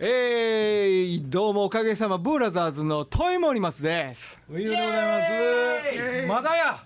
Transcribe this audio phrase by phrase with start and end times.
[0.00, 4.40] えー、どうもおかげさまブーラザーズのトイモリマスです。
[4.50, 4.64] ウイ。
[4.64, 6.26] ユでございます。
[6.26, 6.84] まだや。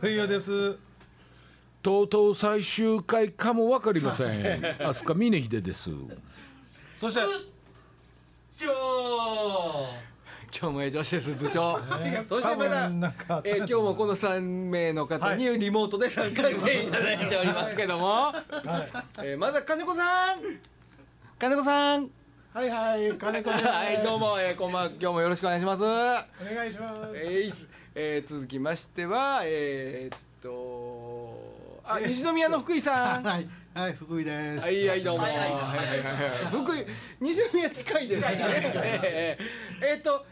[0.00, 0.76] ウイユです。
[1.82, 4.62] とうとう最終回かもわかりません。
[4.78, 5.90] 飛鳥峰秀です。
[7.00, 7.20] そして。
[10.58, 11.80] 今日もええ調子です部長。
[12.28, 14.40] そしてまたえー今日もこの3
[14.70, 18.32] 名の方にリモートで参加していただいておりますけども、
[19.20, 20.75] えーまずは金子さん
[21.38, 22.10] 金子さん
[22.54, 23.50] はいはい、金子。
[23.52, 25.86] はいどうも、えー、こんばんは今日もよろしくお願いしますお
[26.54, 27.00] 願いします。
[27.14, 34.64] えーえー続きましてはえーっとあ西宮の福井さん はい、はい、福井です。
[34.64, 35.24] はいはいどうも。
[35.24, 36.44] はいはいはいはい。
[36.46, 36.86] 福井
[37.20, 38.42] 西宮近いですね。
[38.42, 40.24] えーえーっと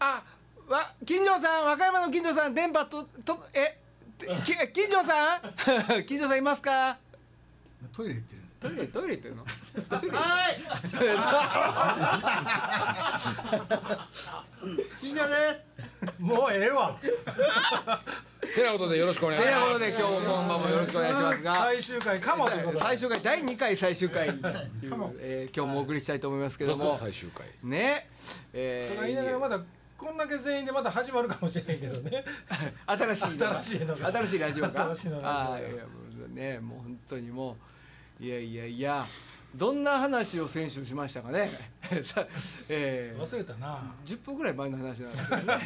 [0.00, 0.22] あ
[0.66, 3.78] わ金城さん和歌山の金城さん電波ととえ
[4.44, 6.02] き金城さん？
[6.04, 6.98] 金城さんいますか？
[7.96, 8.42] トイレ行ってる。
[8.66, 9.44] トイレトイレ行ってるの？
[10.18, 10.56] はい。
[14.98, 15.64] 金城です。
[16.18, 16.98] もうええわ。
[18.54, 21.54] てなことでよろしくお願いしまということで今日も今晩もよろしくお願いしますが。
[21.54, 24.28] 最終回かも最終回第2回最終回
[25.20, 26.94] えー、今日もお送りしたいと思いますけすども。
[26.96, 27.46] 最終回。
[27.62, 28.08] ね。
[28.52, 29.60] えとか言いながらまだ
[29.96, 32.24] こんだけ全員でまだ始まるかもしれないけどね。
[32.86, 34.12] 新しい新しいのが。
[34.12, 35.76] 新しいラジオか新しいのラジオああいやも
[36.26, 37.56] うねもう本当にもう
[38.18, 39.06] いやいやいや
[39.54, 41.50] どんな話を先週しましたかね。
[42.04, 42.26] さ
[42.68, 43.78] えー、忘れたな。
[44.04, 45.46] 10分ぐらい前の話なんですけどね。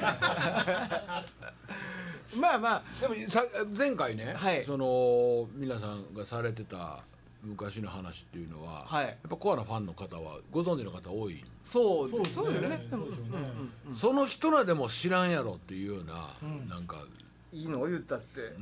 [2.40, 2.82] まあまあ。
[3.00, 3.42] でもさ
[3.76, 4.64] 前回ね、はい。
[4.64, 7.02] その皆さんがされてた
[7.42, 9.06] 昔の話っていうのは、はい。
[9.06, 12.86] やっぱコアなファンの方はご存知の方多い、そうそうそうだよね。
[12.90, 13.48] そうですよね。
[13.92, 16.68] その人らでも知らんやろっていうような、ん。
[16.68, 17.04] なんか
[17.52, 18.54] いいの言ったって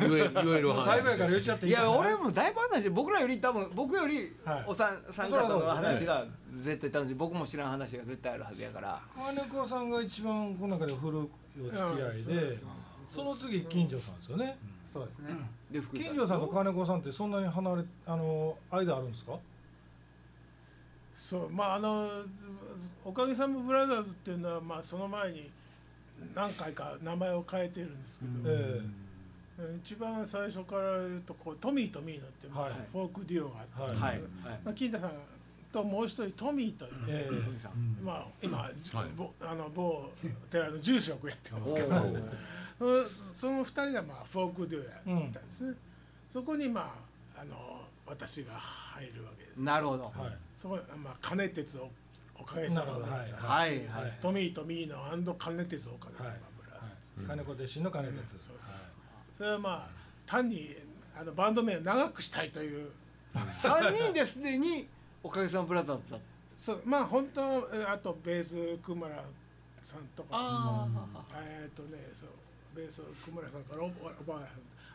[0.00, 4.64] 言え言える最後やから言っちゃっていいかないや俺もだいぶ話僕らより多分僕よりはい。
[4.66, 6.24] おさん参加との話が
[6.62, 7.14] 絶対楽しい。
[7.14, 9.00] 僕も知らん話が絶対あるはずやから。
[9.16, 11.20] 金子さんが一番この中で古い
[11.60, 12.56] お付き合いで
[13.04, 14.56] その次金城さんですよね。
[14.92, 15.50] そうですね。
[15.70, 19.32] で金城さんと金子さんってそんなに離れあの間あるんですか？
[21.16, 22.08] そう、まあ、あの、
[23.02, 25.50] おかげさまブラザーズっていうのは、まあ、その前に。
[26.34, 28.80] 何回か名前を変えてるんですけど、え
[29.82, 32.72] 一番最初から言うとこうトミーとミーノっていう、はい。
[32.92, 33.90] フォークデュオがあって、はい。
[33.90, 34.00] はい。
[34.00, 34.20] はい。
[34.64, 35.12] まあ、金太さん
[35.72, 37.34] ともう一人トミーという、ええ。
[37.34, 37.98] 福井さん。
[38.02, 38.72] まあ、今、はい。
[39.16, 40.10] ぼあの某
[40.50, 41.88] 寺の住職をやってますけど、
[43.34, 45.74] その二人がまあフォークデュオやったんですね、
[46.30, 46.94] そこにま
[47.36, 50.04] ああの私が入るわけです、なるほど。
[50.04, 50.12] はい。
[50.60, 51.88] そこまあ金鉄を
[52.38, 53.70] おかげさまブラザーズ、はい。
[53.86, 54.18] はい。
[54.20, 56.38] トミーとミーノ金鉄おかげさまはい。
[56.62, 58.30] ブラザーズ、金子弟子の金鉄。
[58.30, 58.74] そうそうそう
[59.36, 59.90] それはまあ
[60.26, 60.74] 単に
[61.18, 62.90] あのバンド名を長くしたいという。
[63.34, 64.88] 3人ですでに
[65.22, 66.18] おかげさまブラザーズだ
[66.56, 66.82] そう。
[66.86, 69.22] まあ本当はえあとベースクマラ
[69.82, 70.28] さんとか。
[70.32, 70.88] あ
[71.42, 72.28] えっとねそう
[72.74, 73.88] ベースクマラさんからお
[74.24, 74.48] ばあさん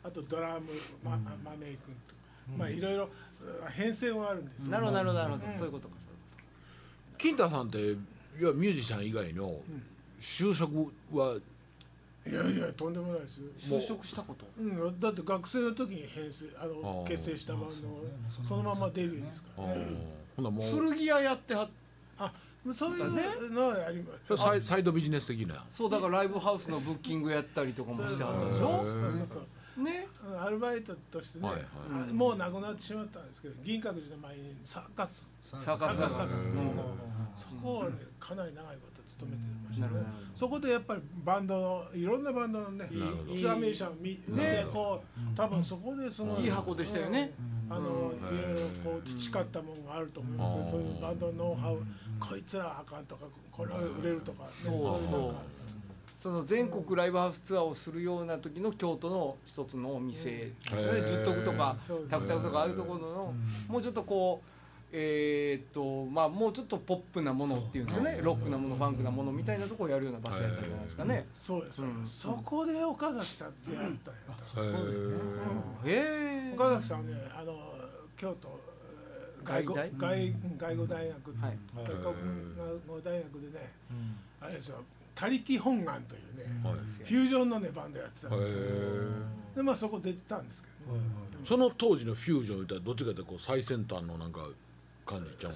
[0.03, 0.71] あとドラム
[1.03, 1.11] ま
[1.43, 2.21] マメイ君とか。
[2.57, 3.09] まあいろいろ
[3.39, 4.65] うん編成はあるんです。
[4.65, 5.45] よなるほどなるほどなるほど。
[5.45, 5.57] うん。
[5.57, 7.97] そういうことかそういうこ金太さんっていわ
[8.37, 9.59] ゆるミュージシャン以外の
[10.19, 11.37] 就職は
[12.27, 13.41] いやいやとんでもないです。
[13.57, 14.45] 就職したこと？
[14.59, 17.69] うん、だって学生の時に編成あの結成したバンドを
[18.29, 20.51] そのままデビューですから。
[20.71, 21.67] 古着屋やっては
[22.17, 22.31] あ
[22.71, 24.37] そういうのはやります。
[24.37, 25.65] サイサイドビジネス的な。
[25.71, 29.39] そうだからライブハウスのブッキングやったりとかもしてはったでしそうょそうそ
[29.79, 29.83] う。
[29.83, 30.05] ね。
[30.29, 31.65] うんアルバイトとしてね、はいはい。
[32.11, 35.25] あもうなくなってしまったんですけど銀閣寺の前にサーカス。
[35.41, 36.71] サーカスサーカスサーカスうん。
[37.35, 38.90] そこをねかなり長いこと
[39.21, 39.87] 勤めてました。
[39.87, 42.87] ねそこでやっぱりバンドのいろんなバンドのね
[43.35, 47.33] ツアーミュージシャン見見てこう多分そこでそのいい箱でしたよね。
[47.69, 51.77] あのいろいろこう培ったものがあると思うんですよ、そういうバンドのノウハウ、
[52.19, 55.41] こいつらはあかんとかこれは売れるとか、ね、そういうなんそうか。
[56.19, 60.29] その全国ライブハウスツアーをするような時の京都の一つのお店。
[60.29, 61.77] ですね十徳とか
[62.09, 63.33] タクタクとかああいうところの
[63.69, 64.60] もうちょっとこう
[64.93, 71.25] えーっとまあもうちょっとポップなものっていうんですかねロックなものファンクなものみたいなところをやるような場所やったんじゃないですかね。
[71.33, 74.03] そうです、うんそこで岡崎さんってやったんやっ
[75.83, 75.93] た、へ
[76.49, 76.53] え。
[76.53, 77.55] 岡崎さんねあの
[78.17, 78.59] 京都
[79.43, 79.75] えー外語？
[79.75, 81.57] 外大外外語大学、はい。
[81.73, 82.13] 外国
[82.87, 83.71] 語大学でね、
[84.41, 84.83] あれですよ
[85.15, 86.75] 他力本願というね、はい。
[86.75, 91.01] フュージョンのねバンドやってたんですよ、へでまあそこ出てたんですけどね、
[91.47, 94.47] その当時のフュージョン言ったらどっちかというとこう最先端のなんか
[95.11, 95.53] 感じちゃう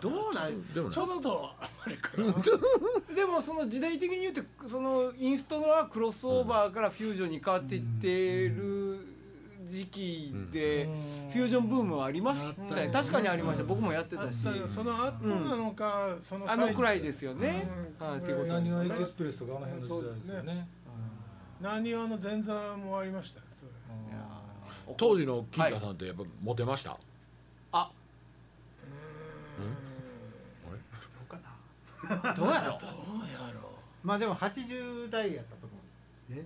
[0.00, 0.72] どうなん？
[0.72, 0.94] でもね。
[0.94, 2.32] ちょ っとあれかな。
[3.14, 9.00] でもその時代的に言うてそのインストはクロスオーバーからフュージョンに変わっていってる
[9.64, 11.30] 時期で、うん。
[11.30, 12.62] フュージョンブームはありました。
[12.62, 13.64] ねね確かにありました。
[13.64, 14.38] 僕もやってたし。
[14.66, 17.68] その後なのか、そのあのくらいですよね、
[18.00, 18.06] うん。
[18.06, 20.68] はいっていうこと何をエクスプレスとかあの辺の時代ですよね。
[21.60, 23.40] 何話の前座もありました
[24.96, 26.96] 当時の金太さんってやっぱモテました、
[27.72, 27.90] あ
[32.36, 32.78] どうやろ
[34.02, 35.78] まあでも80代やったと思う。
[36.30, 36.44] え？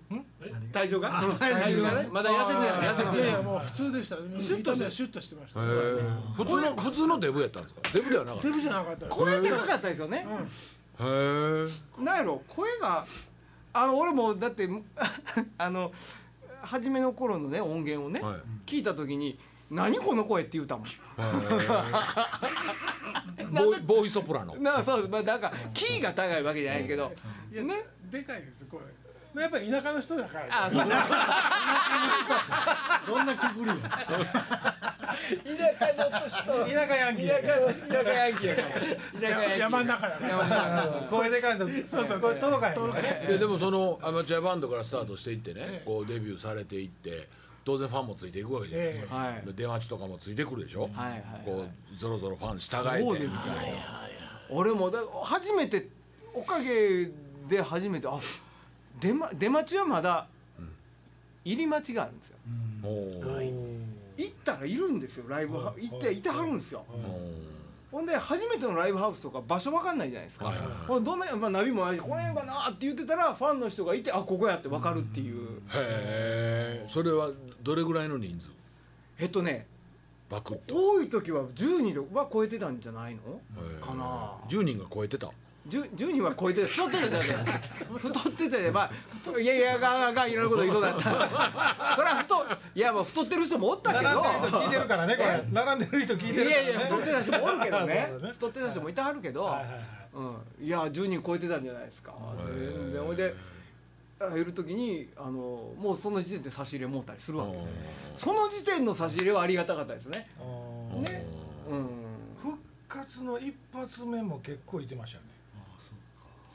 [0.73, 1.11] 体重が？
[1.38, 2.09] 体重がね？
[2.11, 4.17] まだ痩せてない痩せてないもう普通でした。
[4.17, 4.91] シュッとして。
[4.91, 5.61] シュッとしてました。
[5.61, 7.81] 普通の普通のデブやったんですか？
[7.93, 8.49] デブではなかった。
[8.49, 9.06] デブじゃなかった。
[9.06, 10.26] よ声でかかったですよね、
[11.00, 11.67] へえ
[12.03, 12.43] なんやろ？
[12.49, 13.05] 声が
[13.73, 14.69] あの俺もだって
[15.58, 15.93] あの
[16.62, 18.41] 初めの頃のね音源をね、はい。
[18.67, 19.38] 聞いた時に
[19.73, 20.87] 「何この声」って言うたもん。
[23.51, 23.79] ボー。
[23.79, 24.55] イボーイソプラノ。
[24.57, 27.13] なそうまあなんかキーが高いわけじゃないけど、
[27.51, 28.85] いやねでかいですこれ。
[29.41, 30.67] やっぱり田舎の人だから。
[30.67, 30.87] あそう。
[33.07, 33.77] どんなくくりよ
[35.43, 36.39] 田舎の人。
[36.67, 37.73] 田舎ヤンキー田舎の田
[38.05, 38.69] 舎ヤンキーやから。
[39.21, 40.29] 田舎山の中だから。
[40.29, 41.67] 山の中声でかいと。
[41.87, 42.75] そうそうこれ届かへ
[43.27, 43.31] ん。
[43.31, 45.81] いやでもそのアマチュアバンドからスタートしていってね。
[45.87, 47.27] こうデビューされていって
[47.64, 49.47] 当然ファンもついていくわけじゃないですか、はい。
[49.47, 51.64] で出待ちとかもついてくるでしょ、はいはいこ
[51.94, 53.31] うぞろぞろファン従えそうですよ。
[53.31, 53.79] てみたいな
[54.50, 55.88] 俺もだ初めて
[56.35, 57.11] おかげ
[57.49, 58.19] で初めてあ
[59.00, 60.26] 出,、ま、出待ちはまだ
[61.44, 62.37] 入り待ちがあるんですよ。
[62.85, 63.73] おー。
[64.17, 66.85] 行ったらいるんですよライブハウス行っていてはるんですよ。
[66.88, 75.61] おほんで初めてのライブハウスとか場所わかんないじゃないですか、はいはいどんな、まあ、ナビもないしこの辺かなって言ってたらファンの人がいてあここやってわかるっていう、ーへ
[76.87, 77.31] えそれは
[77.62, 78.50] どれぐらいの人数？
[79.19, 79.67] えっとね
[80.29, 80.75] バクッと。
[80.75, 83.20] 多い時は10人は超えてたんじゃないの？
[83.81, 84.32] かな。
[84.49, 85.31] 10人が超えてた
[85.69, 86.67] ？10, 10人は超えてた。
[86.67, 87.44] 太ってたじゃん
[87.99, 91.03] 太ってたよまあいやいやがががいろいろなこと言いそうだった。
[91.97, 94.03] それは太いやまあ太ってる人もおったけど。
[94.03, 95.44] 並んでる人聞いてるからねこれ。
[95.53, 96.62] 並んでる人聞いてるからね。
[96.62, 97.87] いやいや太ってた人もおるけどね。
[98.23, 98.31] ね。
[98.32, 99.81] 太ってた人もいてはるけど、はいはいはい。
[100.15, 102.12] うん、いや10人超えてたんじゃないですか。
[102.47, 103.35] ででほいで
[104.31, 107.73] 減る時にあのもうその時点で差し入れもうたりするわけですよ。
[108.17, 110.27] その時点の差し入れはありがたかったですね。
[111.01, 111.27] ね。
[111.69, 111.89] うん。
[112.43, 112.59] 復
[112.89, 115.33] 活の一発目も結構いてましたよね。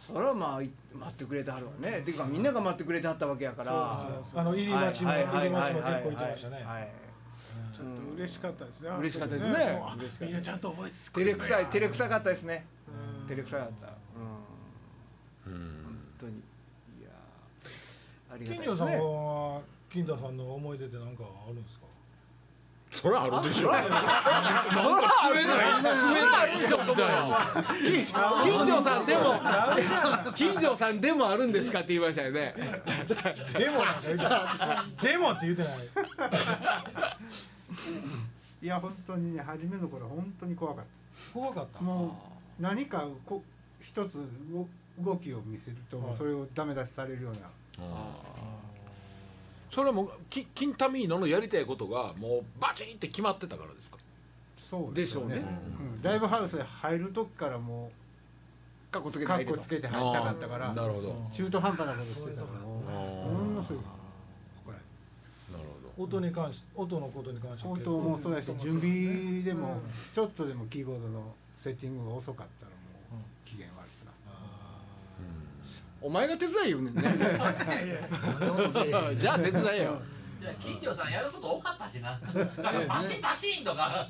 [0.08, 2.02] それはまあい待ってくれてはるわね。
[2.06, 3.72] ていうかみんなが待ってくれてはったわけやから。
[3.74, 5.26] あの入り待ちもはい。
[5.26, 6.64] 入り待ちも結構いてはいましたね。
[6.64, 6.90] はい。
[7.76, 8.90] ちょっと嬉しかったですね。
[9.00, 9.82] 嬉しかったですね。
[10.22, 12.66] みんなちゃんと覚えてく照れくさい照れくささかったですね。
[13.22, 13.28] うん。
[13.28, 13.88] 照れくさかった。
[15.48, 15.54] うん。
[15.54, 15.62] うん。
[15.62, 16.42] 本当に
[18.32, 21.86] ありがた金城さんいですねは金田さんの思い出って何かあるんですか？
[22.90, 23.68] それあるでしょ。
[23.70, 25.44] それはある。
[25.84, 26.78] それはあるでしょ。
[26.78, 27.06] と思うよ
[27.92, 28.06] 金
[28.66, 29.42] 城さんでも
[30.34, 32.56] 金城さんでもあるんですかって言いましたよね。
[32.56, 35.90] でもなんかでもって言ってない。
[38.62, 40.86] いや本当にね初めの頃は本当に怖かっ
[41.34, 41.80] 怖かった。
[41.80, 42.18] たも
[42.60, 43.44] う何かこ
[43.82, 44.18] 一つ
[44.50, 44.66] 動
[45.04, 46.16] 動きを見せるとはい。
[46.18, 47.40] それをダメ出しされるような
[49.72, 53.98] それはもうキキンタミーノのやりたいことがもうバチンって決まってたからですか？
[54.70, 55.36] そうでしょうね。
[55.36, 56.02] うん。
[56.02, 57.92] ライブハウスへ入る時からも
[58.90, 61.16] かっこつうけて入れとカッコつけて入りたかったからなるほど。
[61.34, 62.60] 中途半端なことしてたから。
[62.62, 62.82] も
[63.56, 63.84] のすごい
[64.66, 64.78] これ
[65.56, 69.80] なるほ音に関し音のことに関して音もそうだし準備でも
[70.14, 72.72] ちょっとでもキーボードのセッティングが遅かったら
[73.16, 74.18] もう機嫌悪くなる
[76.02, 77.02] お前が手伝い言うねんね
[79.20, 80.00] じゃあ手伝えよ
[80.56, 82.20] 金城さんやること多かったしな。
[82.88, 84.08] パシンパシンとか。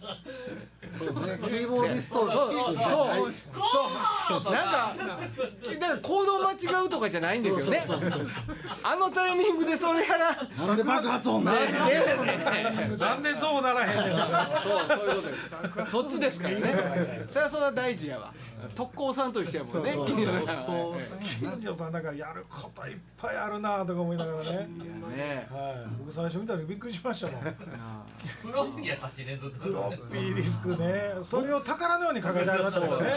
[0.92, 1.40] そうね。
[1.44, 2.30] キーボーディストそう。
[2.30, 2.76] そう。
[2.76, 4.42] そう。
[4.42, 4.54] そう。
[4.54, 4.96] なんか
[5.80, 7.84] だから行動間違うとかじゃないんですよね。
[8.84, 10.66] あのタイミングでそれやら。
[10.68, 15.92] なんで爆発音だねねなんでそうならへんそうそういうことです。
[15.92, 17.28] そっちですからね。
[17.32, 18.34] それはそれは大事やわ。
[18.76, 19.94] 特攻さんと一緒やもんね。
[21.40, 24.68] 金城さんだからやることいっぱいあるなとか思いながらね。
[25.16, 25.48] ね。
[25.52, 25.76] はい。
[26.00, 27.42] 僕最初見た時びっくりしましたもん。
[27.42, 29.58] フロッピーやったしねずっと。
[29.66, 31.14] フロッピーディスクね。
[31.24, 33.12] それを宝のように抱えてありましたもんね。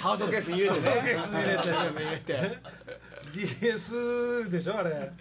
[0.00, 0.90] ハードケースに入れてね。
[0.90, 2.58] ハードケースに入れて入れて
[3.32, 5.12] DS でしょあれ。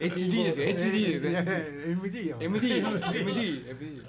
[0.00, 1.66] HD ですよ HD ですね。
[1.88, 4.02] MD よ MD MD MD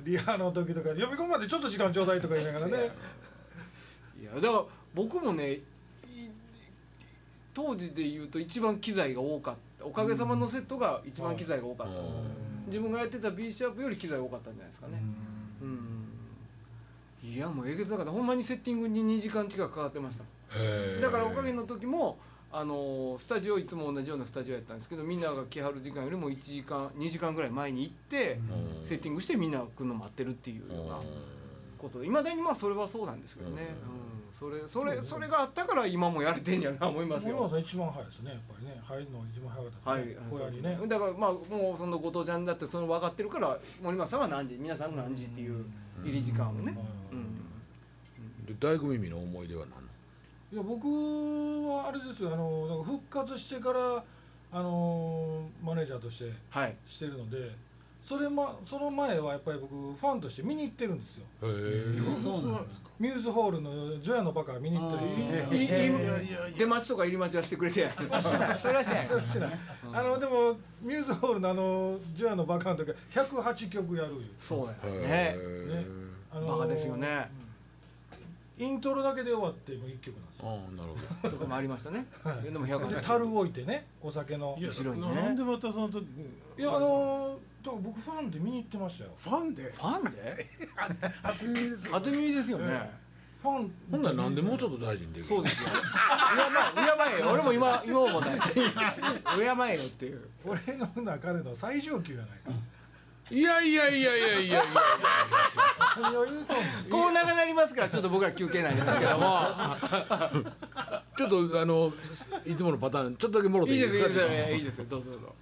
[0.00, 2.90] リハの時とか読み込むまでちょっと時間ちょうだいとか言いながらね。
[4.20, 4.64] いやだから
[4.94, 5.62] 僕もねい
[7.52, 11.92] 当時で言うと一番機材が多かったおかげさまのセットが一番機材が多かった、
[12.66, 15.00] 自分がやってた B シャープより機材多かったんじゃないですかね。
[15.62, 17.32] うん。
[17.32, 18.12] いやもうえげつなかった。
[18.12, 20.24] ほんまにセッティングに2時間近くかかってました。
[21.00, 22.18] だからおかげの時も
[22.52, 28.38] あのスタジオいつも同じようなスタジオやったんですけどみんなが来はる時間よりも1時間2時間ぐらい前に行って
[28.80, 28.86] うん。
[28.86, 31.00] セッティングしてみんな来るの待ってるっていうような
[31.78, 32.02] こと。
[32.02, 37.36] いまだにまあそれはそうなんですけどね、うん、それそれそれがあったから今もやれてんやな思いますよ。
[37.36, 38.82] 森本さん一番早いですねやっぱりね。
[38.84, 40.06] 入るの一番早かったはい
[40.62, 40.86] ね、ね。
[40.86, 45.64] だからまあもうその後藤ちゃんだってその分かってるから森松さんは何時皆さんが何時っていう
[46.04, 46.76] 入り時間をね、
[47.12, 48.46] うん。
[48.46, 49.86] で大工耳の思い出は何の？
[50.52, 50.86] いや僕
[51.68, 52.34] はあれですよ。
[52.34, 54.04] あのなんか復活してから
[54.52, 56.76] あのマネージャーとしてはい。
[56.86, 57.52] してるので
[58.06, 61.24] それ、ま、その前はやっぱり僕ファンとして見に行ってるんですよ。
[61.42, 62.90] へえそうなんですか。
[63.00, 65.08] ミューズホールの「ジョヤのバカ」見に行ったり。
[65.08, 65.16] し
[65.50, 66.38] ていいいいやいや。
[66.56, 67.80] 出待ちとか入り待ちはしてくれて。
[67.80, 69.06] やんそれはしてない。
[69.06, 69.50] それしない。
[69.92, 74.18] あのでもミューズホールのあの「ジョヤのバカ」の時は108曲やるよ。
[74.38, 75.06] そうなんですへね。
[75.10, 75.86] え
[76.30, 77.28] あのバカですよね。
[78.58, 80.48] イントロだけで終わってもう1曲なんですよ。
[80.48, 80.90] ああなる
[81.22, 81.30] ほど。
[81.30, 82.06] とかもありましたね。
[82.22, 82.44] はい。
[82.44, 84.56] でも100で樽置いてねお酒の。
[84.58, 85.14] 後ろにね。
[85.14, 86.06] なんでまたその時
[86.56, 87.36] いやあの
[87.66, 89.10] だから僕ファンで見に行ってましたよ。
[89.16, 89.64] ファンで？
[89.72, 90.46] ファンで？
[91.22, 92.90] 初耳ですよ当て耳ですよね。
[93.42, 93.72] ファン。
[93.90, 95.24] ほんならなんでもうちょっと大事にできる？
[95.28, 95.68] そうですよ。
[95.70, 97.30] 敬え敬えよ。
[97.32, 99.54] 俺も今今思った 敬えよ
[99.84, 100.28] っていう。
[100.44, 102.36] 俺の中での最上級やないか。
[103.28, 104.62] いやいやいやいやいやいや
[106.00, 109.76] 何を言うとんねんこう長なりますからちょっと僕は休憩なんですけども。
[111.18, 111.92] ちょっとあの
[112.44, 114.08] いつものパターンちょっとだけもろていいいいですか？
[114.08, 114.54] ですいいです。
[114.58, 114.88] いいです。
[114.88, 115.34] どうぞどうぞ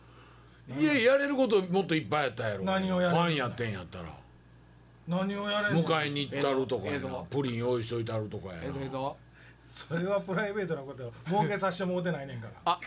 [0.81, 4.05] いややれることもっといっぱいやったやろ何をやるファンやってんやったら。
[5.07, 5.85] 何をやれんの？
[5.85, 7.09] 迎えに行ったるとかやな。
[7.29, 9.17] プリン用意しといたるとかやええぞええなぞ。
[9.69, 11.03] それはプライベートなこと。
[11.03, 12.79] よ儲けさせてもうてないねんから。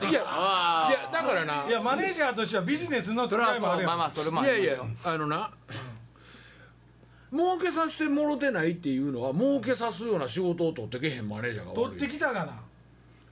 [0.00, 1.66] いやいやだからな。
[1.66, 3.90] いやマネージャーとしてはビジネスのそれは使いもあるやん。
[3.90, 5.50] そうまあまあそれもあいやいやあのな
[7.32, 12.60] 儲けさせてもろてないっていうのは儲けさすような仕事を取ってけへんマネージャーが取ってきたがな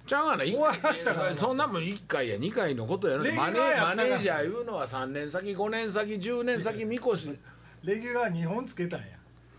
[0.06, 3.86] ちゃうがな一終わらしたからなそんなもん1回や2回のことやなレギュラーマネやったら。
[3.88, 7.16] マネージャーいうのは3年先5年先10年先見越。
[7.16, 7.38] し
[7.84, 9.06] レギュラー2本つけたんや。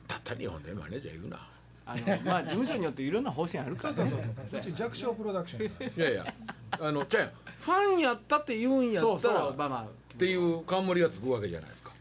[0.07, 1.47] たった日本でマネージャー言うな。
[1.85, 4.12] あのまあ事務所によっていろんな方針あるからね。
[4.53, 5.89] うち弱小プロダクションやから。
[5.89, 6.33] いやいや。
[6.79, 7.31] あのちゃうやん。
[7.59, 9.83] ファンやったって言うんやそうそったらうまあまあ。
[9.83, 11.91] っていう冠がつくわけじゃないですか。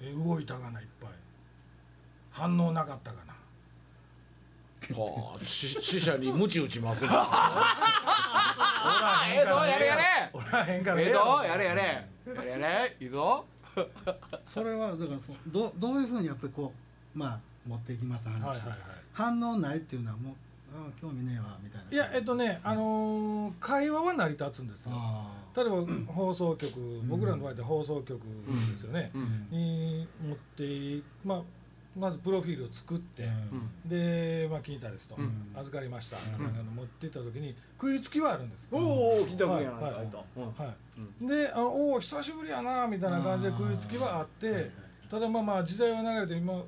[0.00, 1.10] え動いたがないっぱい。
[2.30, 3.31] 反応なかったかな
[4.92, 7.08] はあし死者に鞭打ちますね。
[9.34, 10.02] ええぞやれやれ。
[10.32, 11.82] おらへんからええぞやれやれ。
[12.34, 12.96] やれやれ。
[13.00, 13.44] いいぞ。
[14.46, 16.72] それはだからそうどどういうふうにやっぱりこ
[17.14, 18.78] うまあ持っていきます話、はいはいはい。
[19.12, 20.34] 反応ないっていうのはもう
[20.74, 21.92] ああ興味ねえわみたいな。
[21.92, 24.92] いやえっとねあのー会話は成り立つんですよ。
[24.94, 29.50] あ例えば放送局、僕らの場合で放送局ですよね、うん。
[29.50, 31.42] に持っていまあ
[31.98, 33.28] まずプロフィールを作って、あ、
[33.86, 35.52] で、まあ、聞いたですと、うん。
[35.54, 40.06] 預かりましたみたいなの持っていった時に食いつきはあるんです、おお聞いたくんやなはいはいあい。
[40.10, 40.44] とうん。
[40.52, 40.74] は
[41.24, 41.28] い。
[41.28, 44.70] であのおお久しぶりやなみたいな感じで食いつきはあって
[45.10, 46.62] ただまあまあ時代は流れて今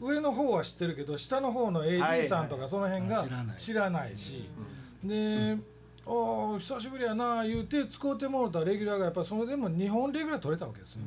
[0.00, 3.56] 上の方は知ってるけど下の方の AD いさんとかその辺が知らない。
[3.56, 4.48] 知らないし、
[5.04, 5.56] で、
[6.04, 11.02] おお久しぶりやな言うて使うてもらったレギュラーがやっぱりそれでも2本レギュラー取れたわけですよ、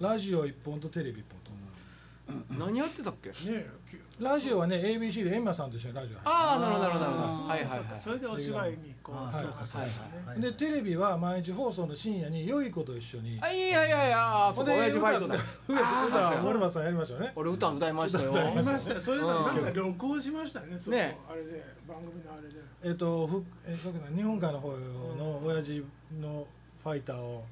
[0.00, 1.40] ラジオ1本とテレビ1本。
[1.43, 1.43] と、
[2.58, 3.28] 何やってたっけ？
[3.30, 3.70] ねえ
[4.20, 7.48] ラジオはね ABC でエンマさんと一緒にラジオああなるほどなるほど。
[7.48, 7.98] はいはいはい。
[7.98, 13.38] それでお芝居にこうああそうかそうか、はいでテレビは毎日放送の深夜に良い子と一緒に。
[13.42, 15.34] あいやいやいやあそこ親父ファイトだ。
[15.68, 17.32] 歌歌森松さんやりましたよね。
[17.34, 18.30] 俺歌歌いましたよ。
[18.30, 19.00] 歌い見ました。
[19.00, 20.66] それうんなんか録音しましたね。
[20.88, 21.18] ね。
[21.28, 22.54] あれで番組のあれで。
[22.84, 23.76] えっとふえ
[24.16, 25.84] 日本海の方の親父
[26.20, 26.46] の
[26.84, 27.44] ファイターを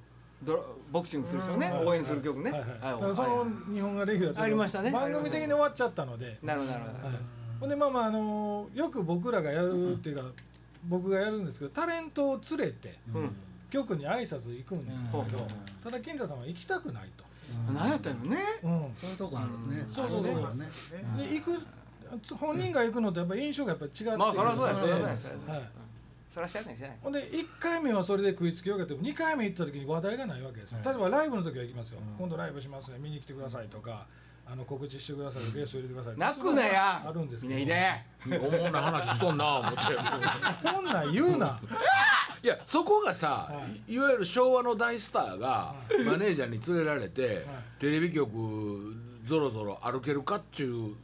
[0.91, 1.89] ボクシングする人ねうん。
[1.89, 2.51] 応援する曲ね。
[2.51, 3.03] はいはい。
[3.03, 4.91] はいその日本がレギュラーありましたね。
[4.91, 7.07] 番組的に終わっちゃったので、なるほどなるほど。
[7.09, 7.17] はい、
[7.61, 10.25] ほんでまあまああのよく僕らがやるっていうか
[10.89, 13.37] 僕がやるんですけどタレントを連れてうん。
[13.71, 15.29] 局に挨拶行くんですけどうん。
[15.83, 17.25] ただ金田さんは行きたくないと。
[17.73, 18.39] 何やったんよね。
[18.63, 18.91] うん。
[18.95, 20.33] そういうとこあるね、そうそうそう。
[20.33, 20.69] いとこあるね。
[21.29, 24.17] で行く本人が行くのとやっぱり印象がやっぱり違って。
[24.17, 25.55] まあそりゃそうやそりゃそうや。
[25.55, 25.82] はい
[26.33, 26.99] そりゃそうやそりゃしゃあないしゃあない。
[27.03, 32.99] ほんで1回目はそれで食いつきよけても2回目行った時に話題がないわけですよ、例えばライブの時は行きますよ、今度ライブしますね。
[32.99, 34.07] 見に来てくださいとか
[34.45, 37.03] あの告知してくださいゲスト入れてください泣くなや。
[37.07, 37.67] あるんですけみど。
[37.67, 37.97] んない
[38.27, 38.39] で。
[38.39, 39.79] おもんな話しとんな思って。
[40.65, 41.61] こんなん言うな。
[42.43, 43.99] いやそこがさ、、はい。
[43.99, 47.47] わゆる昭和の大スターがマネージャーに連れられて、
[47.79, 50.97] テレビ局ぞろぞろ歩けるかっちゅう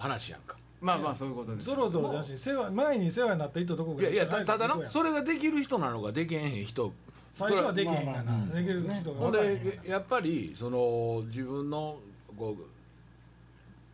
[0.00, 1.66] 話やんかまあまあそういうことです。
[1.66, 6.92] ゾロゾロじゃなしに世話前に世話になった人とこいやいやたただなそれができる人なのかできへん人。
[7.32, 9.50] 最初はできへんかな、まあまあできる人がほん分から。
[9.50, 11.98] へんでやっぱりその自分の
[12.36, 12.56] こ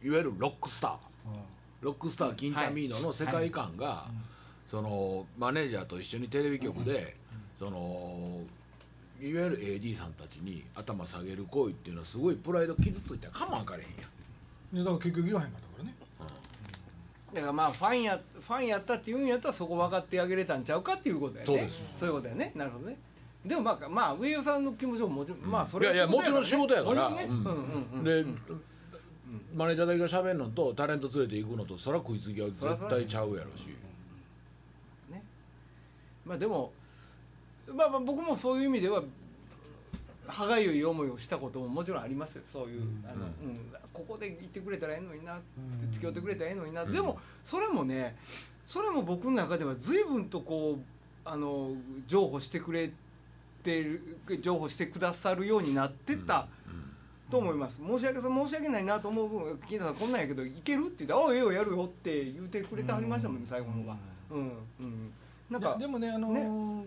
[0.03, 0.97] ういわゆるロックスター。
[1.83, 4.07] ロックスター金タミーノの世界観が
[4.67, 7.15] そのマネージャーと一緒にテレビ局で
[7.57, 8.41] その
[9.21, 13.89] いわゆる AD さんたちに頭下げる行為っていうのはすごいプライド傷ついたかもわかれへん
[14.81, 15.61] やだから結局言わへんかっ
[17.37, 21.59] だからまあファンやファンやったっていうんやったらそこ分かってあげれたんちゃうかっていうことだよね。
[21.59, 21.83] そうです。
[22.01, 22.53] そういうことだよね。
[22.55, 22.97] なるほどね。
[23.45, 27.11] でもまあまあ上与さんの気持ちももちろん、まあそれはいやいやもちろん仕事やから。
[27.11, 27.27] ね。
[27.29, 27.45] うん。
[27.45, 27.55] うん
[27.93, 28.25] うんで、
[29.55, 33.69] マネージャーだけが喋るのとタレント連れて行くのとそら食いつきは絶対ちゃうやろし。
[36.25, 36.73] まあでも
[37.73, 39.03] まあまあ僕もそういう意味では
[40.27, 42.43] 歯がゆい思いをしたことももちろんありますよ。
[42.53, 45.43] そういう、あのうん、ここで言ってくれたらええのになって
[45.93, 48.17] 付き合ってくれたらええのにな、でもそれもね
[48.65, 50.81] それも僕の中では随分とこう
[51.25, 51.71] あの
[52.07, 52.91] 譲歩してくれ
[53.63, 56.49] てる譲歩してくださるようになってた、
[57.31, 57.79] と思います。
[57.79, 63.97] 申し訳申し訳ないなと思う分金田さんこんなんやけどいけるって言って「ああええよやるよ」って言うてくれてはりましたもんね最後の方は
[64.31, 65.13] うんうん。
[65.51, 66.87] なんかでもねあのーね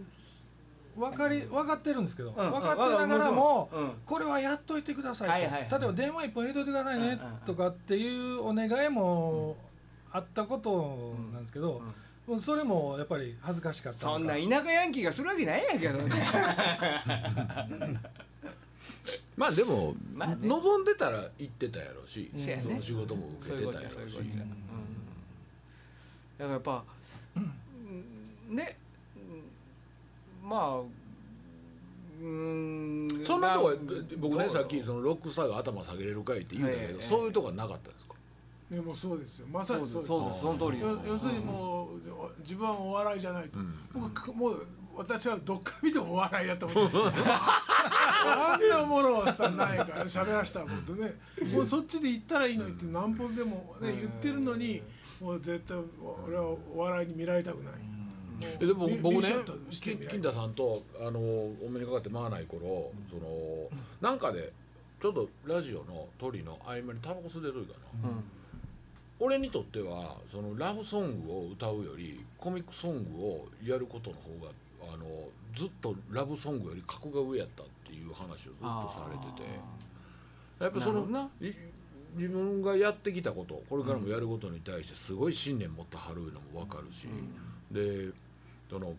[0.96, 3.91] 分かり分かってるんですけど、ん分かってながらも、うん。
[4.05, 5.67] これはやっといてくださいと、はいはいはい。
[5.69, 9.55] 例えば電話一本入れといてくださいねうんうんとかっていうお願いも
[10.12, 11.81] あったことなんですけど、
[12.27, 16.10] もうそれもやっぱり恥ずかしかったそんな田舎ヤンキーがするわけないやんけどね。
[19.38, 20.48] まあでも、まあね。
[20.48, 22.62] 望んでたら行ってたやろし、そうやね。
[22.62, 24.50] その仕事も受けてたやろういうことや、うん、
[26.38, 26.84] だからやっぱ、
[27.38, 28.55] うん。
[28.55, 28.88] ねうん
[30.50, 30.79] まあ
[32.22, 33.24] うん。
[33.25, 33.74] そんなとこ
[34.18, 38.15] 僕ねさっきそのロックスターが頭下げれるかいって言ったけど、ええそういうとこはなかったですか、
[38.70, 39.48] でもそうですよ。
[39.51, 40.41] まさにそうですそうです。
[40.41, 43.74] その通り要要するにもう自分はお笑いじゃないと、うん。
[43.94, 46.98] 僕もう私はどっから見てもお笑いだと思って。
[48.22, 51.13] あんなものはさないから喋らしたらもんね。
[51.53, 54.82] もうそっちで行ったらいいのにって何本でもね言ってるのに
[55.22, 55.77] もう絶対
[56.27, 57.74] 俺はお笑いに見られたくない。
[58.41, 59.29] えでもミ僕ね
[59.81, 63.69] 金田さんとあのお目にかかってまあない頃その
[64.01, 64.51] なんかで
[65.01, 68.24] ちょっとラジオの鳥の合間にタバコ吸ってる時かな、うん。
[69.19, 74.51] 俺にとってはそのラブソングを歌うよりコミックソングをやることの方が
[74.94, 75.05] あの
[75.55, 79.90] ずっとラブソングより格が上やったっていう話をずっとされてて。
[80.59, 81.07] やっぱその
[82.16, 87.07] 自分がやってきたことこれからもやることに対してすごい信念持ってはるのも分かるし、
[87.72, 88.09] で
[88.70, 88.94] その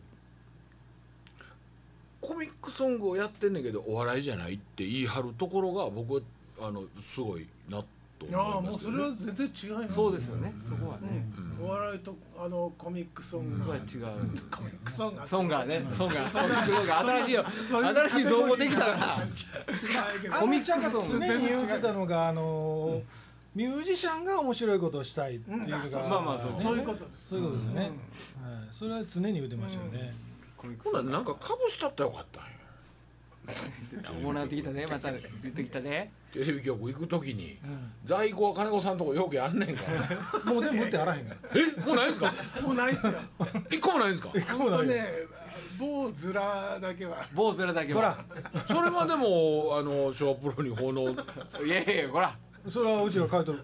[2.21, 6.21] コミックソングをやってんねんけどお笑いじゃないって言い張るところが僕は
[6.61, 7.87] あのすごいなと
[8.35, 10.53] ああ思いますけど、もうそれはね、全然違いますそうですよね。
[10.69, 11.25] そこはね。
[11.63, 13.83] お笑いとあのコミックソングは違う。
[14.51, 15.81] コミックソングがソンガーね。
[15.97, 16.23] ソンガー。
[16.23, 17.09] ソンガー。
[17.09, 19.07] 新しいよ新しい造語できたな。
[19.07, 20.23] 違う。
[20.23, 20.99] けどコミックちゃんが常
[21.39, 23.20] に言ってたのがあのー
[23.55, 27.93] ミュージシャンが面白いことをしたいっていうのが、うんまあまあそうそういうことですそういうことですよね、はい、
[28.73, 30.15] それは常に言ってましたよね、
[30.85, 32.41] ほななんかかぶしたったらよかった
[34.23, 36.13] もうなってきたねまた出てきたね。
[36.33, 37.59] テレビ局行く時に、
[38.05, 39.83] 在庫は金子さんとこよくあんねんか
[40.45, 40.45] ら。
[40.53, 41.51] もうでも打ってあらへんから。
[41.61, 42.33] えもうないんですか？
[42.63, 43.13] もうないっすよ。
[43.69, 44.29] 一個もないんですか？
[44.57, 45.05] 本当ね
[45.77, 48.11] 某ズラだけは坊主らだけほら。
[48.11, 48.25] は
[48.69, 51.11] それまでもあのショープロに奉納。
[51.65, 52.37] いやいやほら
[52.69, 53.63] それはうちが書いとる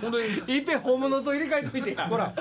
[0.00, 0.18] ほんで
[0.52, 2.08] いっぺん本物と入れ替えといてや。
[2.08, 2.32] ほら。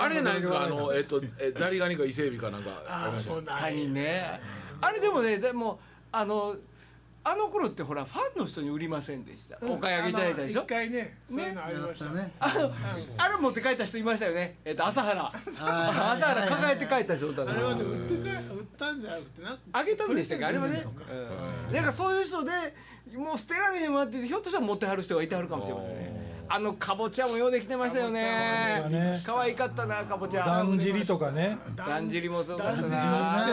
[0.00, 0.62] あれないんですか？
[0.62, 3.28] あのえっとえザリガニか伊勢エビかなんかありまし
[3.88, 4.40] ね。
[4.80, 5.78] あれでもねでも
[6.10, 6.56] あの
[7.24, 9.58] あの頃ってほらファンの人に売りませんでした？
[9.66, 10.62] お買い上げいただいたでしょ？
[10.62, 12.04] 一回ねそういうのありやました。
[12.12, 12.32] ね。
[12.40, 12.72] あの
[13.18, 14.56] あれ持って帰った人いましたよね？
[14.64, 15.32] えっと朝原。
[15.34, 16.46] 朝原。
[16.48, 19.42] 抱えて帰った人だあれはね売ってか売ったんじゃなくて。
[19.42, 20.44] なあげたんでしたっけ？
[20.46, 21.04] あれはねプレゼントか。
[21.12, 21.72] うん。
[21.72, 22.50] だからそういう人で
[23.16, 26.17] もう捨てられへんわって言ってひょっとしたら持ってはる人がいてはるかもしれませんね
[26.50, 29.20] あのかぼちゃもようできてましたよね。
[29.24, 31.58] 可愛かったなかぼちゃだんじりとかね。
[31.76, 33.46] だんじりもすごかっただんじりな。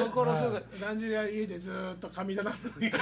[0.80, 2.98] だんじりは家でずーっと神棚置いて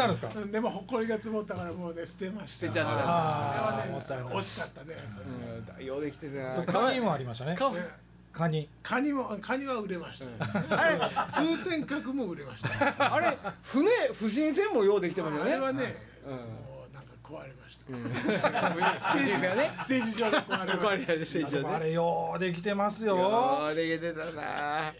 [0.00, 0.12] ある。
[0.12, 0.32] んですか？
[0.52, 2.66] でも埃が積もったからもうね捨てました。
[2.66, 2.92] 捨てちゃった。
[2.92, 3.98] あれはね
[4.34, 4.94] 惜しかったね。
[5.78, 6.64] うんようできてたな。
[6.64, 7.56] カニもありましたね。
[7.56, 7.72] か
[8.32, 8.68] カニ。
[8.82, 10.26] カニもカニは売れました。
[10.76, 10.98] あれ
[11.32, 12.68] 通天閣も売れました。
[13.14, 15.52] あれ船不審船もようできてますよね。
[15.52, 15.90] あれはねうん
[16.30, 17.84] もうなんか 壊れました。
[19.84, 23.16] ステージ上で壊れまし壊れやで選手はねでもあれようできてますよ。
[23.74, 24.92] できてたなあ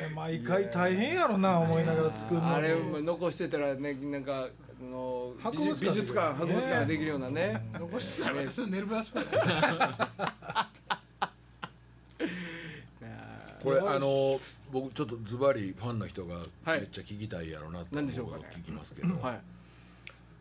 [0.00, 2.54] れ毎回大変やろな思いながら作るのに。
[2.54, 4.48] あれも残してたらねなんかあ
[4.82, 5.74] の博美物館。
[5.74, 7.68] 術美術館博物館がねできるようなね。
[7.72, 9.24] た残してたら私は寝る場所だ
[13.62, 16.80] これあの僕ちょっとズバリファンの人がはい。
[16.80, 18.44] めっちゃ聞きたいやろなと何でしょうかね。
[18.54, 19.40] 聞きますけど、はい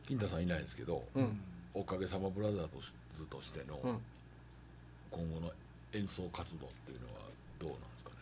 [0.07, 1.39] 金太さんいないんですけど、うん。
[1.73, 2.67] おかげさまブラザー
[3.15, 3.99] ズとしてのうん。
[5.11, 5.51] 今後の
[5.93, 7.13] 演奏活動っていうのは
[7.59, 8.15] どうなんですかね？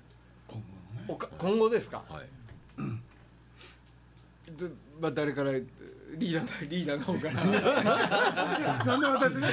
[0.48, 1.06] 今後のね。
[1.08, 2.04] おか今後ですか？
[2.10, 2.28] はい。
[4.52, 4.70] で
[5.02, 5.52] まあ誰から
[6.18, 8.86] リーダーのリーダーの方から。
[8.86, 9.48] なんで私ね？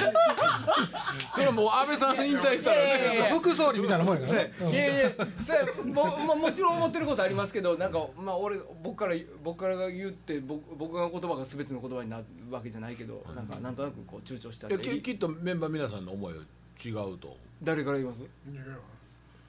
[1.33, 4.53] それはもう安倍さん引退したらいやいやいやね副総理みたいなもんやからね。
[4.71, 5.11] いやいや
[5.45, 16.39] それも ももちろん思ってることありますけどなんかまあ俺僕から僕からが言って僕僕が言葉が全ての言葉になるわけじゃないけどなんかなんとなくこう躊躇したいやききっとメンバー皆さんの思いは
[16.83, 18.19] 違うと誰から言います？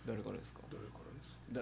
[0.07, 0.61] 誰からですか？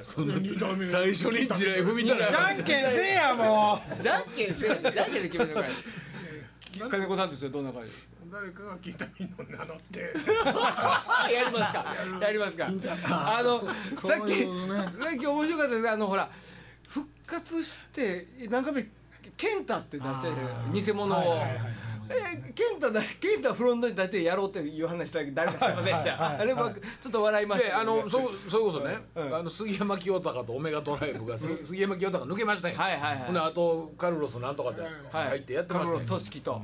[0.03, 2.17] そんな二代目最初に地雷踏みた。
[2.17, 5.71] じゃらんけんせえやもじゃんけんせよじゃんけんで決めるのかい。
[6.91, 7.93] 金子さんとしてはどんな感じ
[8.33, 10.01] 誰かが金田民の名乗って。
[11.35, 11.95] やりますか。
[12.21, 12.69] やりますか。
[13.37, 13.67] あのさ
[14.23, 15.91] っきさっき面白かったです。
[15.91, 16.31] あのほら
[16.89, 18.87] 復活して何回目
[19.37, 20.35] ケンタって出してる
[20.73, 21.43] 偽物を
[22.13, 26.29] えケンタだケンタフロントに立てやろうっていう話したけど誰かしてませんでした。
[26.41, 27.69] あれ僕ちょっと笑いました。
[27.69, 29.35] であのそそれこそね、うん。
[29.37, 33.19] あの杉山清隆とオメガトライブが、す杉山清隆抜けましたんよ、はいはいはい。
[33.25, 36.53] ほんであとカルロスなんとかではい入ってやってまカルロスしたよ、トシキと。
[36.53, 36.63] はい。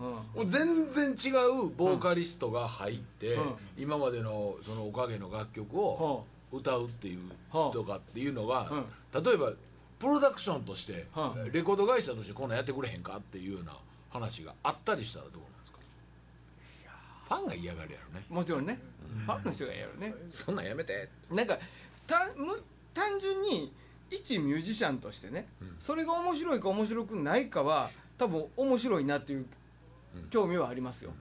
[0.00, 0.08] うん。
[0.08, 1.30] もう全然違
[1.66, 3.54] うボーカリストが入って、うん。
[3.78, 8.70] 今までのそのおかげの楽曲を歌うっていうはあとかっていうのが、
[9.12, 9.52] 例えば
[9.98, 13.72] プロダクションとして、はあレコード会社としてこんなんやってくれへんかっていうような
[14.16, 15.78] 話があったりしたらどうなんですか？
[17.28, 18.24] ファンが嫌がるやろね。
[18.28, 18.78] もちろんね。
[19.24, 20.14] ファンの人がやるね。
[20.30, 21.08] そんなんやめて。
[21.30, 21.58] なんか
[22.06, 23.72] たむ単純に
[24.10, 25.76] 一ミュージシャンとしてね、うん。
[25.80, 29.46] それが面白いか面白くないかは多分面白いなっていう
[30.16, 30.28] うん。
[30.30, 31.12] 興味はありますよ。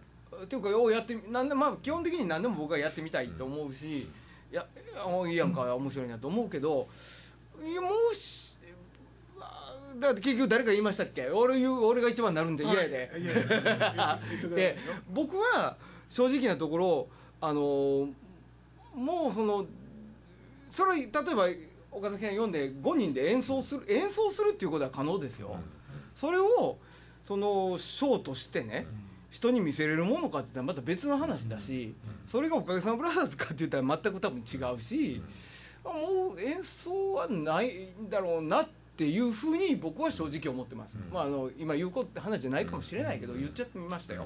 [0.43, 4.07] っていうかようやってみなんでまあ基本的に何でも僕はやってみたいと思うし、い
[4.51, 4.65] や
[4.97, 6.89] あいいやんか面白いなと思うけど
[7.63, 8.54] いやもうしあ
[9.99, 11.27] だって結局誰か言いましたっけ？
[11.29, 13.11] 俺言う俺が一番になるんで嫌やで。
[14.55, 14.93] でよ。
[15.11, 15.77] 僕は
[16.09, 17.07] 正直なところ
[17.41, 18.11] あのー
[18.95, 19.65] もうその
[20.69, 21.21] それ例えば
[21.91, 25.57] 岡崎さん読んで5人で演奏する演奏するっていうことは可能ですよ。
[26.15, 26.77] それを
[27.25, 28.85] そのショーとしてね、
[29.31, 31.93] 人に見せれるものかって言ったらまた別の話だし、
[32.31, 35.21] それがおかげさまブラザーズかって言ったら全く多分違うし、
[35.83, 37.69] もう演奏はない
[38.01, 38.71] んだろうなって
[39.03, 44.25] いうふうに僕は正直思ってます、まああの今言うこと話じゃないかもしれないけど言っちゃってみましたよ、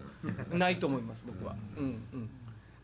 [0.53, 1.55] ないと思います僕は。
[1.77, 1.83] うん。
[1.85, 2.29] うん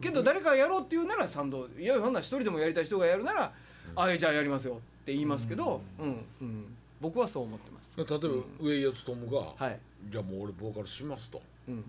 [0.01, 1.69] けど誰かがやろうって言うなら賛同。
[1.79, 3.53] いやそんな一人でもやりたい人がやるなら、
[3.95, 6.25] あじゃあやりますよって言いますけど、うん。
[6.41, 6.65] うん
[6.99, 7.85] 僕はそう思ってます。
[7.97, 9.79] 例えば上井敦友が、はい。
[10.09, 11.41] じゃあもう俺ボーカルしますと。
[11.69, 11.83] うん。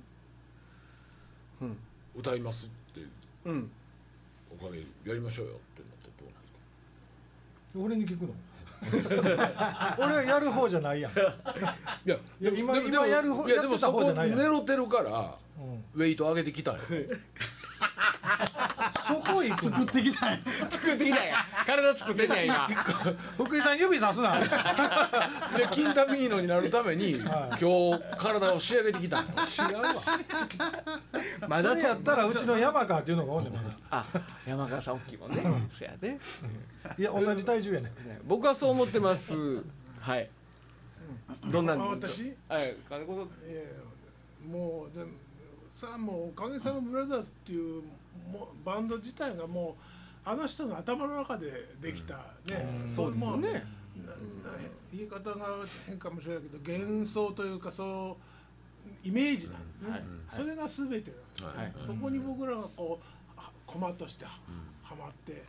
[1.62, 1.76] うん。
[2.14, 3.00] 歌いますって
[3.44, 3.70] うん。
[4.52, 6.26] おかげやりましょうよってなったらど
[7.82, 8.14] うなんですか？
[8.14, 8.34] 俺に聞くの？
[9.98, 11.16] 俺はやる方じゃないやん、い
[12.04, 14.38] やいや今でも今やる方いややってたでもそこ方じゃないやん。
[14.38, 16.80] 寝ろてるからうん、ウェイト上げてきたんよ
[19.06, 20.38] そこ行く作ってきたんや。
[20.70, 21.34] 作ってきたんや。
[21.66, 22.68] 体作ってんねや今。
[23.36, 24.38] 福井さん指さすな。
[24.40, 24.48] で
[25.70, 29.94] キンタミーノになるために、は今日体を仕上げてきたんよ違うわ。
[31.48, 33.68] まだそれやったらうちの山川っていうのがおんねんまだ。
[33.90, 34.06] あ
[34.46, 35.42] 山川さん大きいもんね。
[35.76, 36.18] そやで、
[36.98, 37.92] いや同じ体重やね。
[38.04, 39.32] んね僕はそう思ってます。
[40.00, 40.28] はい。
[41.52, 42.34] どんなんあ私？
[42.48, 42.76] はい。
[42.88, 43.28] 金子さん。
[44.50, 45.10] もうでも
[45.72, 47.82] さあもうおかげさまブラザーズっていう
[48.30, 52.14] もうバンド自体がもうあの人の頭の中でできた
[52.46, 53.64] ね、そうですよね。
[54.92, 55.46] 言い方が
[55.86, 58.16] 変かもしれないけど幻想というかそ
[59.02, 60.02] うイメージなんですね、はい。
[60.30, 61.72] それが全てなんですよ、はい。
[61.78, 64.32] そこに僕らがこうは駒としては,、
[64.96, 65.44] まって、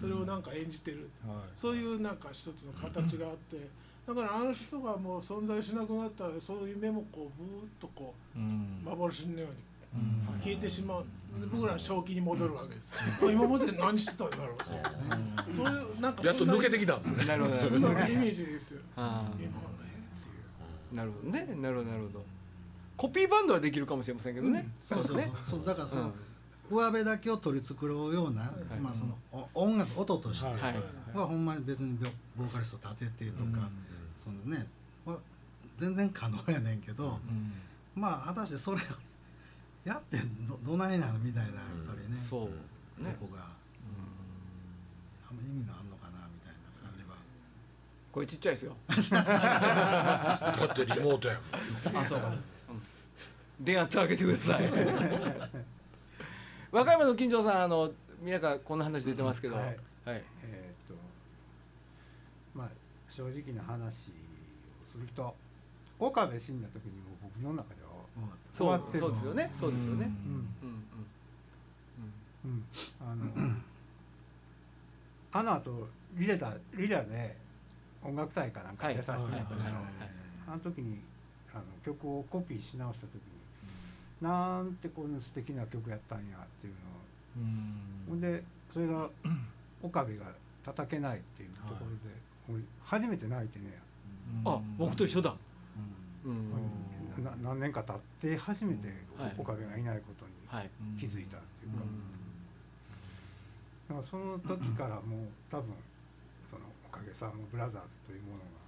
[0.00, 1.36] それをなんか演じてる、はい。
[1.54, 3.68] そういうなんか一つの形があって、
[4.06, 8.82] だからあの人がもう存在しなくなったらそういう夢もこうブーッとこうん。
[8.84, 9.56] う幻のように
[10.42, 17.24] 消えてしまうんです、で僕らは正気に戻るわけですよ、今まで何してたんだろうって、そういうなんかやっと抜けてきたんですね。
[17.26, 17.54] なるほど。
[17.54, 18.80] なそるほどんなイメージですよ。
[18.96, 20.94] あ今のねっていう。
[20.94, 21.46] ーなるほどね。
[21.60, 22.24] なるほどなるほど。
[22.96, 25.22] コピーバンドはできるかもしれませんけどね、そうそうそう。
[25.48, 26.12] そうだからその、
[26.70, 28.50] 上辺だけを取り繕うような、
[28.80, 29.18] まあその
[29.54, 30.60] お音楽音としてはい。
[30.60, 30.74] はい。
[31.14, 33.68] はほんまに別にボボーカリスト立ててとか、
[34.22, 34.66] そのね
[35.04, 35.18] は
[35.78, 37.18] 全然可能やねんけど、
[37.94, 38.80] まあ果たしてそれを
[39.84, 42.42] やってどどないなのみたいなやっぱりね、そう。
[43.02, 43.16] ね。
[43.18, 43.42] とこが、
[45.28, 47.16] あんま意味があんのかなみたいな感じは。
[48.12, 48.76] これちっちゃいですよ。
[49.10, 51.38] だってリモートやん。
[51.98, 52.40] あそうか、うん、
[53.60, 54.70] 電圧上げてください。
[56.70, 59.64] 和歌山の金城さんあの宮川こんな話出てますけど、はい。
[59.64, 59.76] はい。
[60.06, 61.02] えーっと
[62.54, 62.68] まあ
[63.10, 63.90] 正直な話を
[64.90, 65.34] すると
[65.98, 67.81] 岡部死んだ時にもう僕の中では
[68.52, 69.50] そう終わってるそうですよね。
[69.58, 70.04] そうですよね。
[70.04, 70.32] うん。
[70.34, 70.82] うん
[72.44, 72.64] うん。
[73.00, 73.24] あの
[75.34, 77.36] あの後リレだリレで
[78.02, 79.74] 音楽祭かなんかはい出させてもらったでしょ、はい
[80.48, 80.98] あの時に
[81.54, 83.20] あの曲をコピーし直した時に、
[84.20, 88.10] なんてこんな素敵な曲やったんやっていうのを。
[88.10, 89.08] ほんでそれが
[89.82, 90.26] 岡部が
[90.64, 93.78] 叩けないっていうところで、もう初めて泣いてね、
[94.44, 95.36] あ僕と一緒だ。
[96.24, 96.32] うん。
[96.32, 96.50] うん。
[96.50, 96.56] な
[97.42, 99.34] 何年か経って初めてはい。
[99.36, 100.70] 岡部がいないことにはい。
[100.98, 101.88] 気づいたっていうか、う
[103.88, 105.74] だからその時からもう多分
[106.50, 108.62] そのおかげさまブラザーズというものが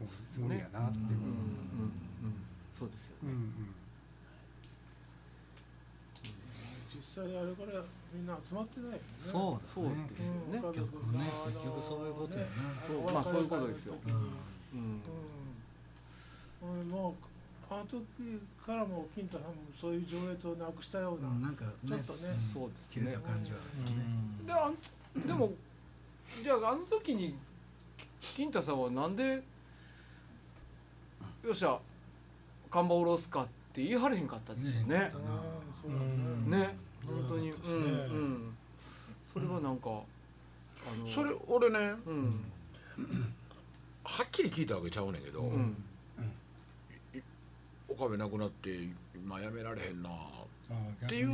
[0.00, 1.06] もう無理やなっていう
[2.72, 3.24] そうですよね。
[3.24, 3.74] うんうん。
[6.90, 9.02] 実際あれからみんな集まってないよね。
[9.16, 9.64] そうだね。
[9.74, 10.58] そうですよね。
[10.58, 11.20] うん結局ね。
[11.52, 12.46] 結局そういうことやな。
[12.86, 13.94] そうまあそういうことですよ。
[14.74, 15.02] うん、
[16.62, 17.14] もう
[17.74, 18.04] あの時
[18.64, 24.04] からも金太さんもそういう情熱をなくしたような、うんなんかねちょっとねんそうです切れねた感じはあるよね
[24.46, 25.52] であんでも
[26.42, 27.34] じゃああの時に
[28.20, 29.42] 金太さんはなんで
[31.44, 31.78] よっしゃ
[32.70, 35.10] 看板下ろすかって言い張れへんかったんですよね。
[36.46, 37.50] ね本当に。
[37.50, 38.54] うんうん。
[39.32, 39.92] それはなんかあ
[40.98, 42.44] のそれ俺ねうん。
[44.04, 45.76] はっきり聞いたわけちゃうねんけど、うん
[48.02, 51.30] 岡部亡くなって今やめられへんなっていう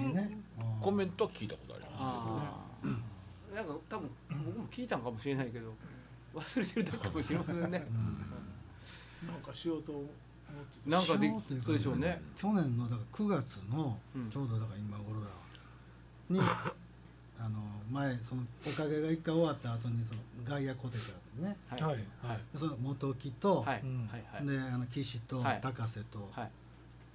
[0.81, 3.55] コメントは聞いたことありますああ。
[3.57, 5.73] なんか多分僕も聞いたんかもしれないけど
[6.35, 7.87] 忘れてるだけかもしれませんね。
[9.23, 9.29] うん。
[9.29, 11.33] なんかしようと思ってなんかで
[11.65, 12.21] そうでしょうね。
[12.37, 14.31] 去年のだから9月のうん。
[14.31, 15.33] ちょうどだから今頃だわ。
[16.29, 16.41] に
[17.41, 21.57] あの前そのおかげが一回終わった後にそのガイアコテがあってね。
[21.69, 21.83] はい。
[21.83, 21.93] はい。
[22.23, 23.83] はいでその元木と、はい。
[23.83, 25.61] であの岸とはい。
[25.63, 26.45] 高瀬と、はい。
[26.47, 26.51] で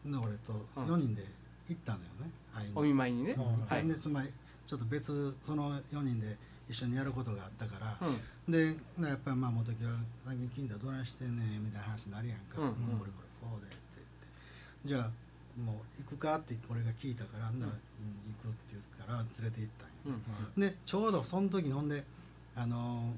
[0.06, 0.86] 俺とうん。
[0.86, 1.24] 4人で
[1.70, 2.74] 行ったのよね、会いに。
[2.76, 3.34] お見舞いにね。
[3.38, 3.66] うん。
[3.66, 3.88] はい。
[3.88, 4.30] でつまり
[4.66, 6.36] ちょっと別その4人で
[6.68, 8.52] 一緒にやることがあったから、うん。
[8.52, 8.76] で
[9.08, 9.92] やっぱりまあ元木は
[10.26, 17.68] 「最近金太どないしてんねん」みたいな話になるやんか「うんもうこれこれこうで」って言って「じゃあもう行くか?」って俺が聞いたから「な、うん、行
[18.42, 20.20] く」って言うから連れて行ったんよ、
[20.56, 20.62] うん。
[20.62, 22.04] でちょうどその時にほんで
[22.56, 23.13] あの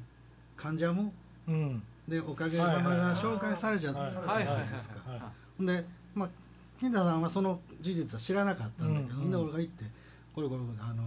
[0.57, 1.11] ー関ジャム
[1.47, 1.83] うん。
[2.07, 5.21] でおかげさまが紹介されちゃ、はいされたじはいはいはいゃないですか、はい。
[5.57, 6.29] ほんでまあ
[6.79, 9.85] 金田さんはその事実は知らなかったんだけど、うんで俺が行って
[10.33, 11.05] これこれこれあのー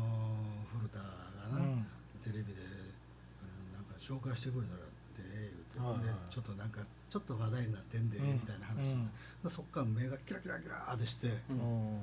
[0.79, 1.05] 古田が
[1.53, 1.87] な、うん。
[2.25, 2.61] テレビで
[3.43, 4.85] あのなんか紹介してくれたらっ
[5.17, 6.05] て言うて、はいはい。
[6.05, 8.33] でちょっとなんかちょっと話題になってんで、うん。
[8.35, 9.07] みたいな話、うん。
[9.45, 11.59] でそっから目がキラキラキラーってして「うん。
[11.61, 11.63] う
[11.97, 12.01] ん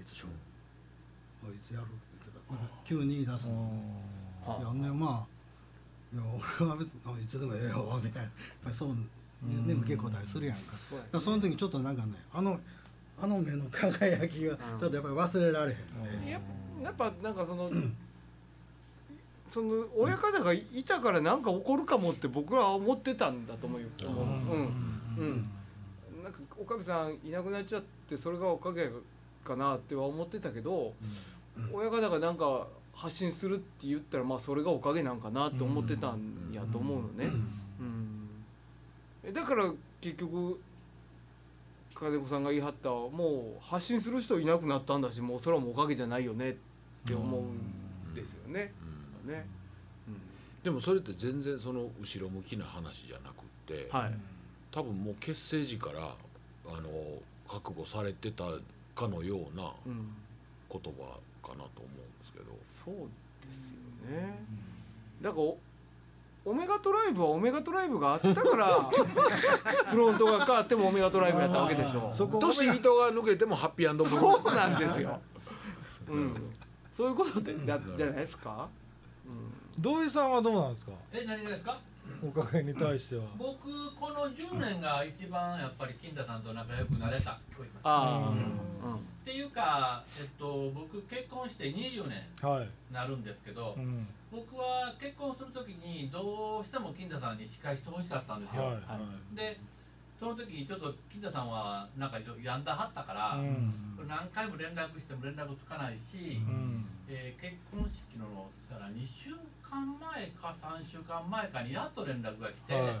[0.00, 1.92] いつしょういつやる?」って
[2.24, 3.54] 言ってたなんか急に言い出すの。
[3.54, 3.82] ね、
[4.46, 6.22] はあいやねまあいや
[6.60, 8.22] 俺は別にあいつでもええよみたいな。
[8.22, 8.30] やっ
[8.64, 10.76] ぱりそうね受け答えするやんか,、
[11.20, 12.60] その時ちょっとなんかねあの
[13.22, 16.40] あの目の輝きがちょっとやっぱり忘れられへんね、やっ
[16.82, 17.70] やっぱなんかその
[19.48, 23.88] その親方がいたからなんか起こるかもって僕らは思ってたんだと思うよ。
[24.06, 24.62] 思ううん
[25.18, 25.50] うん。
[26.22, 28.88] なんかおかげさんいなくなっちゃってそれがおかげ
[29.44, 30.94] かなっては思ってたけど、
[31.72, 37.26] 親方がなんか発信するって言ったらまあそれがおかげなんかなって思ってたんやと思うのね。
[37.80, 38.28] うん。
[39.24, 40.60] えだから結局
[42.00, 46.54] 金子さんが言い張ったもう発信する人いなくなったんだしもうそれはもうおかげじゃないよねっ
[47.06, 48.72] て思うんですよね。
[49.24, 49.46] うんね。
[50.64, 54.12] でもそれって全然その後ろ向きな話じゃなくって、はい。
[54.72, 56.14] 多分もう結成時から
[56.66, 56.88] あの
[57.48, 58.44] 覚悟されてた
[58.94, 60.12] かのようなうん。
[60.72, 62.44] 言葉かなと思うんですけど、
[62.84, 62.94] そう
[63.44, 64.38] ですよね。
[65.20, 65.58] だからお
[66.44, 68.80] オメガトライブはオメガトライブがあったから
[69.90, 72.10] フロントが変わってもオメガトライブやったわけでしょ。
[72.14, 75.20] そこ年人が抜けてもハッピーブルーそうなんですよ。
[76.08, 76.32] うん。
[76.96, 78.68] そういうことでじゃじゃないですか？
[79.26, 79.28] う
[79.78, 79.82] ん。
[79.82, 80.92] 土井さんはどうなんですか？
[81.12, 81.78] え何がですか？
[82.26, 88.32] おかげに対しては僕この10年が一番やっぱり金太さんと仲良くなれた聞こえますあ
[88.84, 88.94] うんあ。
[88.96, 99.36] っていうか、えっと、僕結婚して20年はいなるんですけど、うん僕は結婚する時にどうしても金太さんに司会してほしかったんですよ、はい。
[99.36, 99.58] で
[100.18, 103.96] その時ちょっと金太さんはなんか病んだはったから、うん。
[103.96, 106.86] これ何回も連絡しても連絡つかないし、うん。
[107.08, 109.34] えー結婚式のそしたら2週
[109.66, 113.00] 間前か3週間前かにやっと連絡が来て、は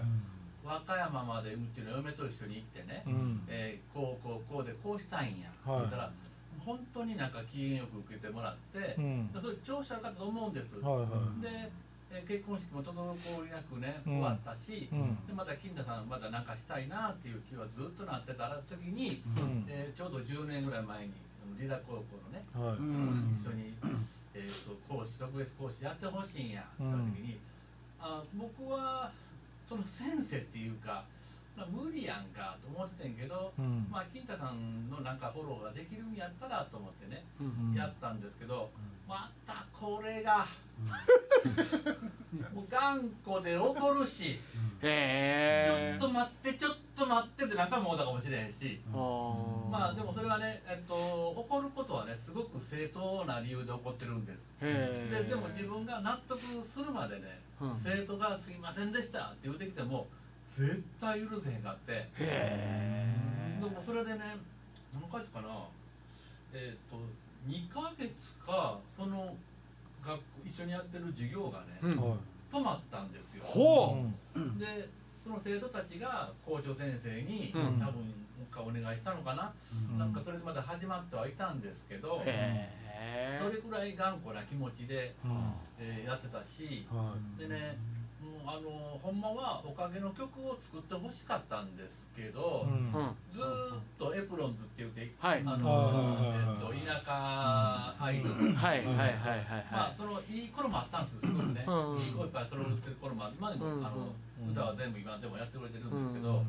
[0.64, 3.44] 和歌山までうちの嫁と一緒に行ってね、うん。
[3.46, 6.12] えーこうこうこうでこうしたいんや、はい言ったら
[6.64, 9.32] 本当になんか機嫌よく受けてもらって、うん。
[9.32, 11.06] でそれ調子悪かったと思うんです、はいは
[11.38, 11.42] い。
[11.42, 11.70] で
[12.12, 14.12] えー結婚式も滞りなくねうん。
[14.18, 15.16] 終わったし、うん。
[15.26, 19.64] でまた金太さんまだなんかしたいなっていう気はずっとなってた時に、うん。
[19.68, 21.12] えーちょうど10年ぐらい前に
[21.58, 22.78] リダ高校のねはい。
[22.78, 23.38] うん。
[23.40, 23.74] 一緒に、
[24.34, 26.88] えー、と講師特別講師やってほしいんやって時
[27.22, 27.38] に、
[28.00, 29.12] あ僕は
[29.68, 31.04] その先生っていうか、まあ、
[31.66, 33.86] 無理やんかと思っててんけど、うん。
[33.90, 38.70] まあ、金太さんのなんかフォローができるんやったらと思ってね、うんやったんですけど、
[39.08, 40.46] またこれが、
[42.54, 44.38] もう頑固で怒るし、
[44.80, 48.80] ちょっと待ってちょっと待ってって何回も思ったかもしれへんし。
[49.70, 54.38] まあでもそれはね、えっと、怒ることはねすごく正当な理由で怒ってるんです。
[54.60, 57.74] ででも自分が納得するまでね、うん。
[57.74, 60.06] 生徒が「すいませんでした」って言うてきても
[60.50, 62.08] 絶対許せへんかって。
[62.18, 64.36] へでもそれでね
[64.92, 65.68] 何回かな
[66.52, 66.96] えっ、と
[67.46, 68.10] 2ヶ月
[68.44, 69.36] かその
[70.04, 72.00] 学校一緒にやってる授業がね、えうん。
[72.00, 72.18] はい。
[72.50, 73.44] 止まったんですよ。
[73.44, 73.96] ほ
[74.58, 74.88] で
[75.22, 77.78] その生徒たちが校長先生に、うん。
[77.78, 78.10] 多分も
[78.40, 79.52] う一回お願いしたのかな、
[79.92, 79.98] うん。
[79.98, 85.52] なんかそれでまだ始まってはいたんですけど、それくらい頑固な気持ちで、うん。
[85.78, 87.40] えーやってたし、はい。
[87.40, 87.78] でね、
[88.46, 92.92] あのほんまはおかげの曲を作ってほしかったんですけど、うん。
[92.92, 95.42] うんずーっとエプロンズって言って、はい。
[95.46, 96.74] あはいのはいはい。
[96.74, 99.64] えっと田舎アイドル、はいはいはいはい。
[99.64, 102.00] はまあそのいい頃もあったんですよすごくね、うん。
[102.00, 103.86] すごいいっぱいそれを売ってる頃もあって今でも、うん。
[103.86, 106.42] あのうん歌は全部今でもやってくれてるんですけうど、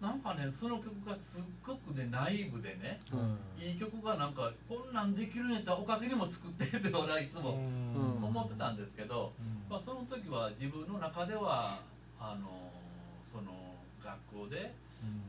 [0.00, 3.38] なんかねその曲がすっごくねナイーブでねいうん。
[3.58, 8.24] いい曲がなんかこんなんできるんやったらおかげにも作ってって俺はいつもうん。
[8.24, 9.32] 思ってたんですけど、
[9.70, 11.80] まあ、その時は自分の中では
[12.20, 12.70] あの
[13.32, 13.52] その
[14.04, 14.74] 学校で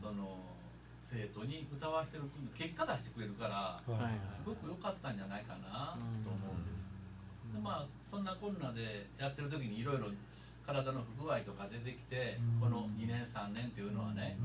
[0.02, 0.38] その
[1.10, 2.24] 生徒に歌わせてる
[2.58, 7.56] 結果出してくれるからすごく良かったんじゃないかなと思うんです。
[7.56, 10.12] でまあそんなこんなでやってる時にいろいろ
[10.68, 14.36] 体の不具合とか出てきて、この2年3年っていうのはね、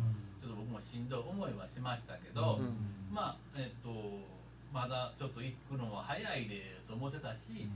[0.41, 2.79] ちょっと僕もしんどい思いはしましたけど、うん。
[3.13, 3.91] まあえっと
[4.73, 7.67] まだちょっと行くのは早いでと思ってたし、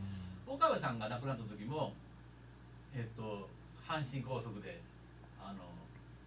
[0.47, 1.93] 岡部さんが亡くなった時も
[2.95, 3.51] えっと
[3.83, 4.81] 阪神高速で
[5.43, 5.67] あの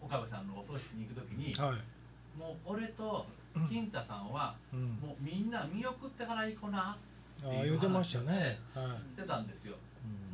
[0.06, 1.80] 岡部さんのお葬式に行く時に、はい。
[2.38, 3.26] もう俺と
[3.70, 5.00] 金太さんは、うん。
[5.02, 6.98] もうみんな見送ってから行こな
[7.44, 8.60] ああ言うてましたね。
[8.76, 9.16] はい。
[9.16, 9.76] してたんですよ。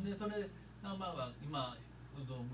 [0.04, 0.46] でそれ
[0.94, 1.76] まあまあ今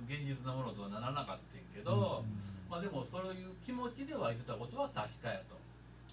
[0.09, 2.25] 現実のものとはならなかったんけど、
[2.71, 5.57] まあでもそういう気持ちでは言ってたことは確かやと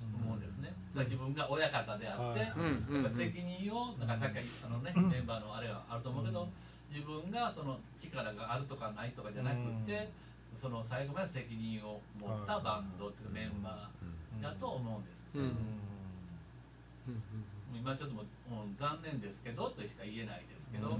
[0.01, 0.71] 思うんですね。
[0.95, 6.47] だから自分が親方であって、はい責任をなんかさっきあのね、メンバーのあれはあると思うけど、
[6.89, 10.09] 自分がその力があるとかないとかじゃなくて、
[10.55, 15.37] その最後まで責任を持ったバンドっていうかメンバーだと思うんです。
[15.37, 15.51] うん
[17.73, 20.97] 今ちょっともうもう残念ですけどとしか言えないですけど、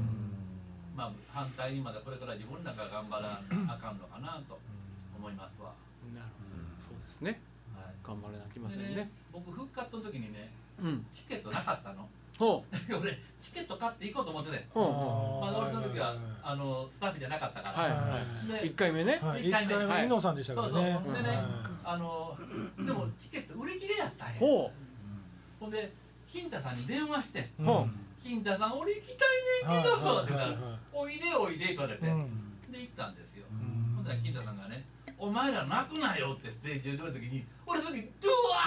[0.95, 3.21] まあ反対にまだこれから自分らが頑張ら
[3.67, 4.60] なあかんのかなと
[5.17, 5.73] 思いますわ。
[6.13, 6.56] なるほど。
[6.89, 7.39] そうですね。
[7.75, 7.95] はい。
[8.04, 11.06] 頑張らなきませんでねね僕復活の時にねうん。
[11.13, 12.08] チケットなかったの。
[12.38, 12.63] ほ
[13.02, 14.84] 俺チケット買って行こうと思っててうほう。
[14.86, 19.19] ほまだ俺その時はあのスタッフじゃなかったから、うはいはでい一回目ね。
[19.21, 20.99] はい一一回目伊野さんでしたからね。
[21.04, 21.23] そうそう。
[21.23, 21.45] でねはい
[21.84, 22.38] あの
[22.78, 24.39] でもチケット売り切れやったんや。
[24.39, 24.71] ほ
[25.60, 25.91] ほんで
[26.32, 27.89] 金太さんに電話してうんほう
[28.23, 33.45] 「金太さん俺行きたいねんけど」って言ったらはいはいはい「おいでおいで」って言われて、うんで行ったんですよ、
[33.95, 34.86] ほんで金太さんがね
[35.17, 38.58] 「お前ら泣くなよ」ってステージで言われた時に俺その時ドゥワ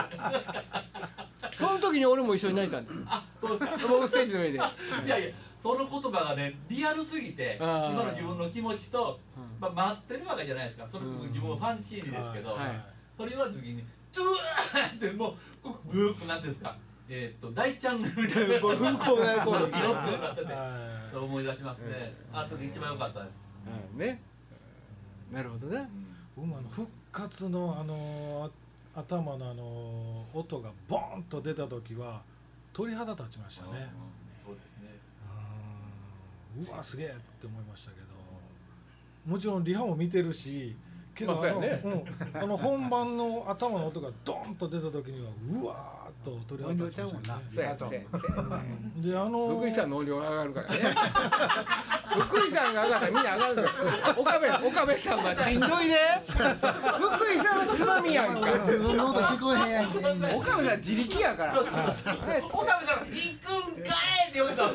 [0.00, 3.88] ーその時に俺も一緒に泣いたんですあそうですか。
[3.88, 4.56] 僕ステージの上で。
[4.56, 4.60] い
[5.08, 9.60] やいやその言葉がねリアルすぎて今の自分の気持ちと、うん。
[9.60, 10.88] まあ、待ってるわけじゃないですか。
[10.90, 11.28] それうん。
[11.28, 12.60] 自分ファンシーにですけど、はい
[13.18, 16.74] それ言われた時に「ドゥワー!」ってもうこうブーッとなんてんですか
[17.12, 18.60] えーっと大チャンネルみたいな。
[18.62, 19.58] もう運行がこう。
[19.58, 21.12] ドキドキなっててはい。
[21.12, 22.14] と思い出しますね。
[22.32, 23.98] あの時一番良かったです、はい。
[23.98, 24.22] ね。
[25.32, 25.88] なるほどね。
[26.36, 28.50] 僕もあの復活のあの
[28.94, 32.22] あ頭のあの音がボーンと出た時は
[32.72, 33.92] 鳥肌立ちましたね。
[34.46, 35.00] そうですね。
[36.58, 36.64] うん。
[36.64, 38.06] うわすげえって思いましたけど。
[39.26, 40.76] もちろんリハも見てるし
[41.14, 42.40] けどあのうん。
[42.40, 49.90] あの本番の頭の音がドーンと出た時にはうわーっと鳥肌立ちましたねそうやそうやそうやであの福井さん。
[49.90, 50.74] の音上がるからね
[52.10, 53.86] 福井さんが上がったらみんな上がるんですよ。
[54.16, 54.66] 岡部。
[54.68, 58.52] 岡部さんはしんどいね福井さんはつまみやんか。
[58.58, 59.86] 自分の音聞こえへんやん
[60.36, 61.60] 岡部さん自力やから。
[61.60, 62.74] 岡部さん「行くんか
[63.06, 63.08] い!」
[64.28, 64.64] って言われた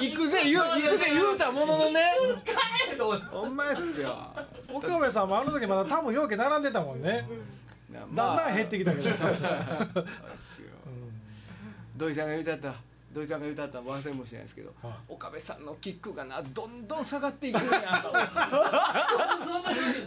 [0.00, 2.14] 行くぜ言う行くぜ言うたもののね。
[2.18, 4.16] 行くんかいほんまですよ。
[4.72, 7.26] 岡部さんもあの時まだ多分ようけ並んでたもんね
[7.92, 9.08] だんだん減ってきたけど、
[11.96, 12.74] 土井さんが言うてあった
[13.12, 14.92] 土井さんが歌った忘れもしれないですけどはい。
[15.08, 18.10] 岡部さんのキックがなどんどん下がっていくんやと。
[18.10, 18.22] グッ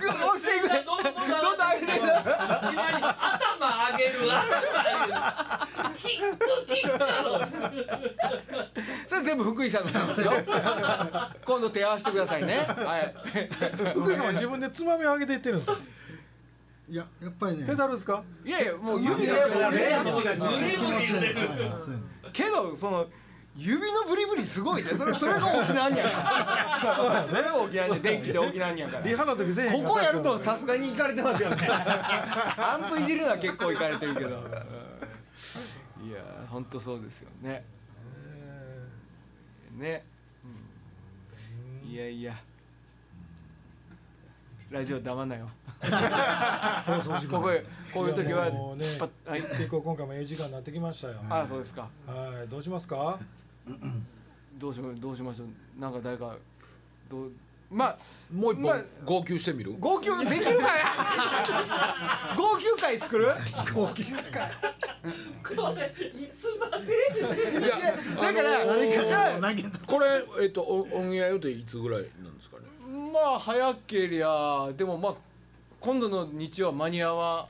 [0.09, 2.31] 押していくねどんどんどんどんどんどん上げていく頭
[3.91, 4.49] 上げる頭
[4.81, 5.19] 上げる。
[5.95, 7.05] キックキック
[9.07, 10.31] それ全部福井さんのなんですよ。
[11.45, 12.57] 今度手合わせてくださいね。
[12.67, 13.13] はい。
[13.93, 15.77] 福井さんは自分でつまみを上げていってるんですか？
[16.87, 17.65] いややっぱりね。
[17.65, 18.23] ペダルですか？
[18.45, 19.33] いやいやもう指で
[22.31, 23.07] けどその
[23.57, 24.91] 指のブリブリすごいね。
[24.97, 29.03] それそれが沖縄にやからそれが沖縄に電気で沖縄にやから。
[29.07, 31.57] リハの時せここやるとさすがに行かれてますよね。
[31.67, 36.09] アンプいじるのは結構行かれてるけど、うん。
[36.09, 36.19] いや
[36.49, 37.63] 本当そうですよね。
[39.71, 40.03] ね、
[41.83, 41.89] うん。
[41.89, 42.33] いやいや
[44.71, 45.47] ラジオ黙んなよ。
[47.29, 47.63] ここへ
[47.93, 48.85] こういう時はもうね
[49.25, 49.41] はい。
[49.41, 51.15] 結構今回もええ時間になってきましたよ。
[51.29, 51.87] あそうですか。
[52.07, 53.19] はいどうしますか？
[54.57, 55.79] どうしまどうしましょう。
[55.79, 56.35] なんか誰か
[57.09, 57.31] どう
[57.71, 57.97] まあ
[58.33, 59.75] もう一まあ本号泣してみる？
[59.79, 60.09] 号泣？
[60.29, 60.93] できるかや
[62.37, 63.33] 号泣会作る？
[63.75, 64.51] 大きいから
[65.43, 67.65] これいつまで？
[67.65, 67.77] いや
[68.17, 70.07] あだからの何かじゃあこれ
[70.41, 72.63] えっとおオンエア予定いつぐらいなんですかね？
[73.11, 75.15] まあ早けりゃでもまあ
[75.79, 77.47] 今度の日曜は間に合わ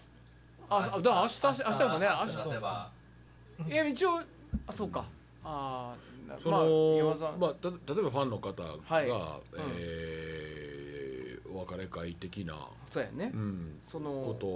[0.69, 3.71] ああだ明日明日もね明日。
[3.73, 4.19] いや一応
[4.67, 5.05] あそうか。
[5.43, 9.09] ああそまあの山田さん、まあた例えばファンの方が、はい。
[9.09, 9.15] うん。
[9.77, 10.45] えー
[11.55, 12.53] お別れ会的な、
[12.91, 14.47] そうやね、うん、そこのと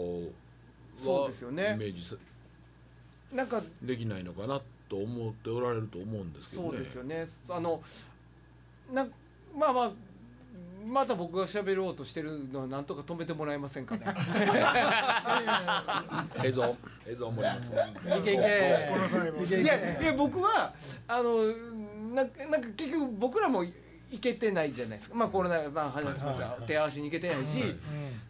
[1.12, 1.74] はそうですよね。
[1.76, 2.16] イメージさ
[3.34, 6.70] なんかできないのかなと思っておられると思うんですけどね。
[6.70, 7.28] そうですよね。
[7.50, 7.82] あの
[8.92, 9.08] な
[9.58, 9.92] まあまあ
[10.90, 14.04] また僕が喋ろうとしてるのはなんとか止めてもらえませんかね。
[16.44, 16.76] 映像
[17.08, 17.74] 映像盛ります。
[17.74, 19.62] いけいけ。
[19.62, 20.74] いやいや僕は
[21.08, 21.46] あの
[22.16, 23.72] なんかなんか結局僕らも行
[24.20, 25.16] けてないじゃないですか。
[25.16, 26.32] まあコロナまあ話しました。
[26.32, 27.80] はいはい手合わせに行けてないし、うん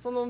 [0.02, 0.28] その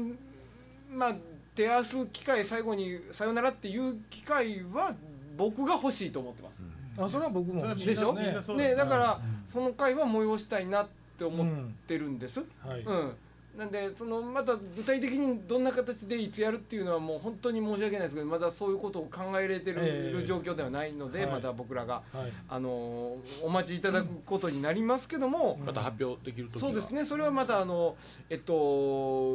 [0.92, 1.16] まあ
[1.56, 4.94] 手合わす機会最後にさよならっていう機会は
[5.38, 6.56] 僕が欲しいと思ってます。
[7.02, 8.14] あそれは僕もでしょ？
[8.14, 8.34] ね
[8.76, 9.44] だからうん。
[9.48, 11.48] その会は催したいなって思っ
[11.88, 12.40] てるんです。
[12.66, 12.82] はい。
[12.82, 13.12] うん、
[13.58, 21.32] なんでそのまた具体的にどんな形でいつやるっていうのはもう本当に申し訳ないですけどまだそういうことを考えれてええる状況ではないので、はい。
[21.32, 22.32] まだ僕らが、はい。
[22.48, 27.06] あのーお待ちいただくことになりますけども、また発表できる時そうですね。
[27.06, 27.96] それはまたあの
[28.30, 29.34] えっと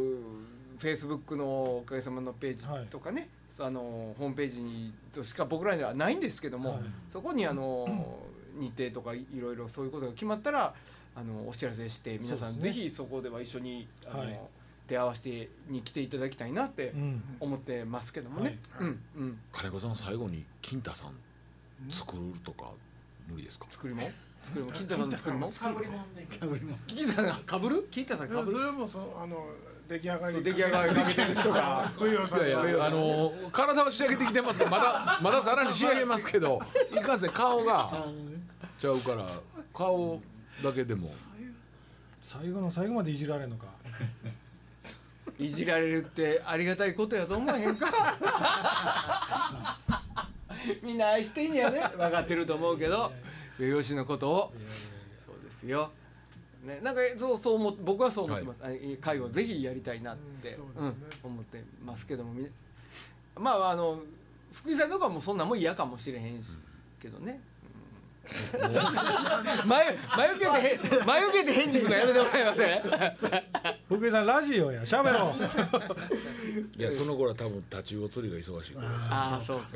[0.78, 3.28] フェイスブックのおかげさまのページとかね、
[3.59, 6.80] あのホームページにとしか僕らにはないんですけども、はい。
[7.12, 7.87] そこにあの
[8.59, 10.74] 日程とかいろいろそういうことが決まったら
[11.17, 12.61] あのお知らせして皆さん、ね。
[12.62, 14.41] ぜひそこでは一緒にあの、はい。
[14.87, 17.23] 手合わせてに来ていただきたいなってうん。
[17.41, 18.59] 思ってますけどもね。
[18.73, 18.89] はい。
[18.89, 19.39] うんうん。
[19.53, 21.12] 金子さん最後に金太さん
[21.89, 22.71] 作るとか
[23.29, 23.67] 無理ですか？
[23.71, 24.11] 作りも？
[24.43, 24.71] 作りも？
[24.73, 25.41] 金太さん。
[25.41, 25.99] の作りも？
[26.39, 27.89] かぶりも金太さんがかぶる？
[27.91, 28.65] 金太さんかぶる？
[28.67, 29.47] れもそうあの
[29.89, 30.43] 出来上がり。
[30.43, 31.93] 出来上がりかけてる人が。
[31.97, 36.61] 冬をさいやいやあの体は仕上げてきてますけどまだまださらに仕上げますけど
[36.93, 38.07] いかんせん顔が
[38.79, 39.25] ちゃうから
[39.73, 40.21] 顔
[40.63, 41.11] だけでも。
[42.23, 43.67] 最後の最後までいじられるのか。
[45.39, 47.87] いじられるってありがたいことやと思わへんか。
[50.83, 51.81] みんな愛してんやね。
[51.97, 53.13] 分かってると思うけど
[53.59, 54.53] 上吉のことを。
[55.27, 55.91] そうですよ。
[56.65, 60.87] ね、なんかそうそう思っ僕はそう思ってます、あい会をぜひやりたいなって、うん。
[60.87, 61.31] ねうん。
[61.31, 62.33] 思ってますけども。
[62.33, 62.51] み
[63.37, 64.01] まああの
[64.53, 66.57] 福井さんとかもそんなんも嫌かもしれへんし、
[67.03, 67.54] けどね、うん、前前受
[70.39, 73.43] けてへん前受けて返事するのやめてもらえません？
[73.89, 74.81] 福井さんラジオや。
[74.83, 76.81] 喋ろう。
[76.81, 79.66] いやその頃は多分太刀魚釣りが忙しいああそうか。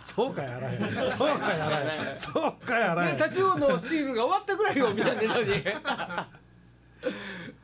[0.00, 0.80] そうかやらへん。
[1.10, 2.18] そうかやらへん。
[2.18, 2.30] そ
[2.62, 3.12] うかやらへん。
[3.14, 6.26] ねタチウオのシーズンが終わったぐらいをみんなでのに あ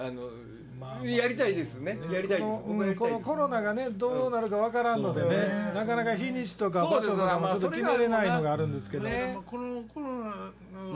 [0.00, 0.30] の、
[0.78, 1.06] まあまあ。
[1.06, 1.98] やりたいですね。
[2.12, 2.42] やりたいです。
[2.42, 9.32] この,、このコロナがねどうなるかわからんのでね、なかなか日にちとか場所とかもちょっと決めれないのがあるんですけど、ね。
[9.34, 10.34] まあこのコロナ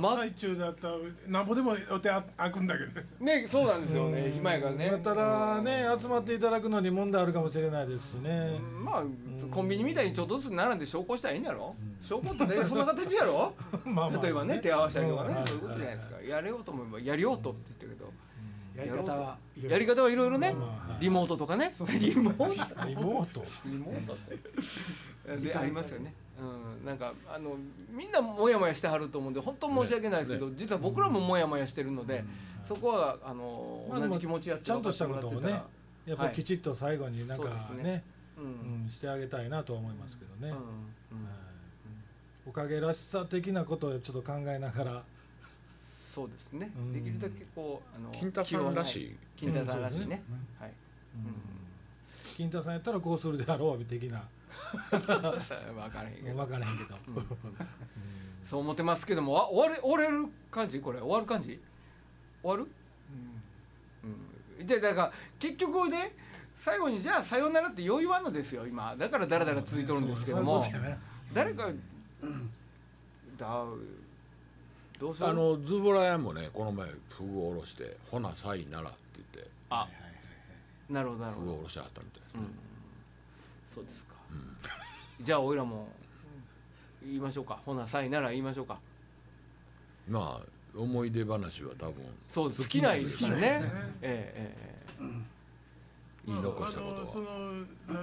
[0.00, 0.94] まの最中だったら
[1.28, 3.42] なんぼでも予定あ開くんだけどね。
[3.42, 4.32] ねそうなんですよね。
[4.34, 5.00] 暇やからね。
[5.02, 9.02] たらね集まっていただくのに問題あるかもしれないですしね、まあ
[9.50, 11.74] コンビニみたいにちょっとずつ並んで証拠したらいいんやろ？
[12.02, 13.52] 証拠ってねそんな形やろ？
[13.84, 14.22] まあまあ。
[14.22, 16.22] 例えばね手合わせたりとかねうんそういうことじゃないですか。
[16.22, 18.01] やれようと思えばやりようとって言ってるけど
[18.76, 20.54] やり方はやり方はいろいろね
[21.00, 21.74] リモートとかね。
[21.98, 22.86] リモート。
[22.86, 23.42] リモート。
[23.68, 24.16] リモート。
[25.42, 26.14] でありますよね。
[26.38, 27.56] うん、なんかあの
[27.90, 32.24] みんなモヤモヤしてはると思うんで本当申し訳ないですけど、実は僕らもモヤモヤしてるので、
[32.66, 35.62] そこはあの、まあ同じ気持ちやってちゃんとしたことをね
[36.06, 37.48] やっぱりきちっと最後になんか
[37.82, 38.02] ね
[38.36, 38.44] うん
[38.82, 38.90] うん。
[38.90, 40.54] してあげたいなとは思いますけどね、
[42.46, 45.02] おかげらしさ的なことをちょっと考えながら
[46.12, 46.70] そうですね。
[46.76, 46.92] うん。
[46.92, 49.16] できるだけこうあの金太さんらしい。
[49.34, 50.06] 金太さんらしいね。
[50.06, 50.10] うん。
[50.10, 50.72] そうですはい
[52.36, 54.22] 金太さんやったらこうするであろう的な。
[54.90, 55.14] 分か
[56.02, 56.36] らへんけど。
[56.36, 56.98] 分からへんけど、
[58.44, 60.80] そう思ってますけどもあ終われ終われる感じ？
[60.80, 61.58] これ終わる感じ？
[62.42, 62.70] 終わる？
[64.58, 64.66] うん。
[64.66, 66.14] じゃあだから結局ね
[66.58, 68.94] 最後にじゃあさようならってよう言わんのですよ今。
[68.96, 70.62] だからだらだら続いとるんですけども。
[71.32, 71.72] 誰か
[73.38, 73.64] だ
[75.20, 78.98] あのズボラ屋もねこの前フグを下ろして「ほなさいなら」って
[79.34, 79.50] 言って。
[79.70, 79.88] あ。
[80.88, 81.46] なるほどなるほど。
[81.46, 82.40] フグを下ろしてはったみたいですね、
[83.74, 84.14] そうですか、
[85.20, 85.88] じゃあおいらも
[87.03, 87.61] 言いましょうか。
[87.64, 88.78] ほなさいなら言いましょうか。
[90.09, 93.42] まあ思い出話は多分そう尽きないですからね。
[94.03, 95.32] ええええ
[96.24, 97.00] 言い残したことは。
[97.00, 97.24] あのその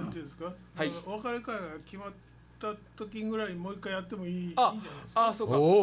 [0.00, 0.88] んていうんですか、はい。
[0.88, 2.12] あのお別れ会が決まっ
[2.60, 5.26] た時ぐらいにもう一回やってもいいいいんじゃあないですか？
[5.28, 5.58] あそうか。
[5.58, 5.80] おおおおお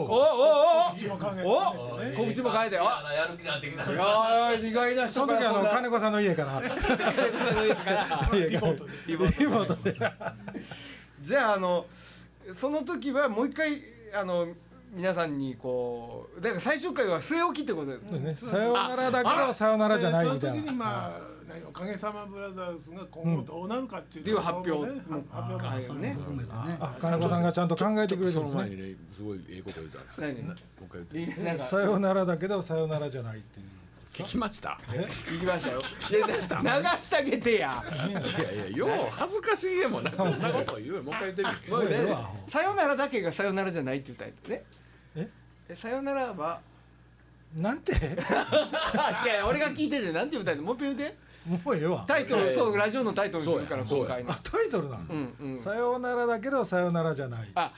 [0.88, 2.17] お告知も考えおてね。
[2.17, 2.78] 告知も変えて。
[2.80, 3.13] ああ。
[3.13, 6.61] やる気になってきたいやー意外な人その時あの金子さんの家から。
[6.61, 8.91] リモートで。
[9.07, 9.95] リモートリモートで。
[11.21, 11.88] じゃああの
[12.53, 13.82] その時はもう一回
[14.13, 14.47] あの
[14.93, 17.97] 皆さんにこうだから最終回は据え置きってことで。
[18.07, 20.59] すねさよならだけどさよならじゃないみたいで。
[20.59, 21.21] その時になまあ
[21.60, 26.18] 何おかげさまブラザーズが今後どうなるかっていう発表発表会はいね。
[26.99, 28.62] 金子さんがちゃんと考えてくれてそるんですね。
[28.64, 30.28] の前にねすごいええこと言ったんですよ。
[30.28, 33.66] 何もう一回言ってなんかさよならだけどさよならじゃないっていう。
[34.14, 34.80] 聞きました？
[34.89, 35.80] 行きましたよ。
[35.80, 37.84] 流してあげてや。
[38.08, 41.03] いやいやよう恥ずかしげもなこんなこと言うよ。
[41.03, 42.51] もう一回言ってみ。
[42.51, 44.64] さよならだけがさよならじゃないって言ったんですね。
[45.18, 45.30] え？
[45.70, 46.62] えさよならは？
[47.55, 47.93] なんて？
[47.93, 52.03] あじゃあ俺が聞いててなんて言ったんやもう一遍言ってもうええわ。
[52.07, 54.31] タイトルそうラジオのタイトルにするから今回の。
[54.31, 55.59] あタイトルなのうんうん。
[55.59, 57.49] さよならだけどさよならじゃない。
[57.55, 57.71] あ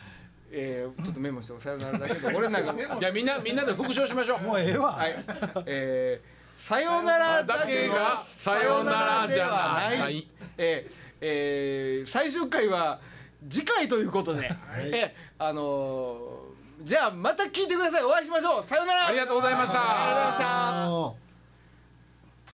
[0.51, 4.41] えー、ちょっとメモしておさよならだけど俺なんか メモいやみんなみんなで復唱しましょう。
[4.41, 5.23] もうええわ、はい。
[5.67, 8.91] えー、さよならだけがさよな
[9.27, 10.27] らじゃない。
[10.57, 12.99] えーえー、最終回は
[13.49, 18.03] 次回ということで、えーあのー、じゃあまた聞いてください。
[18.03, 18.63] お会いしましょう。
[18.63, 19.07] さよなら。
[19.07, 19.79] ありがとうございました。
[19.79, 21.28] ありがとうございました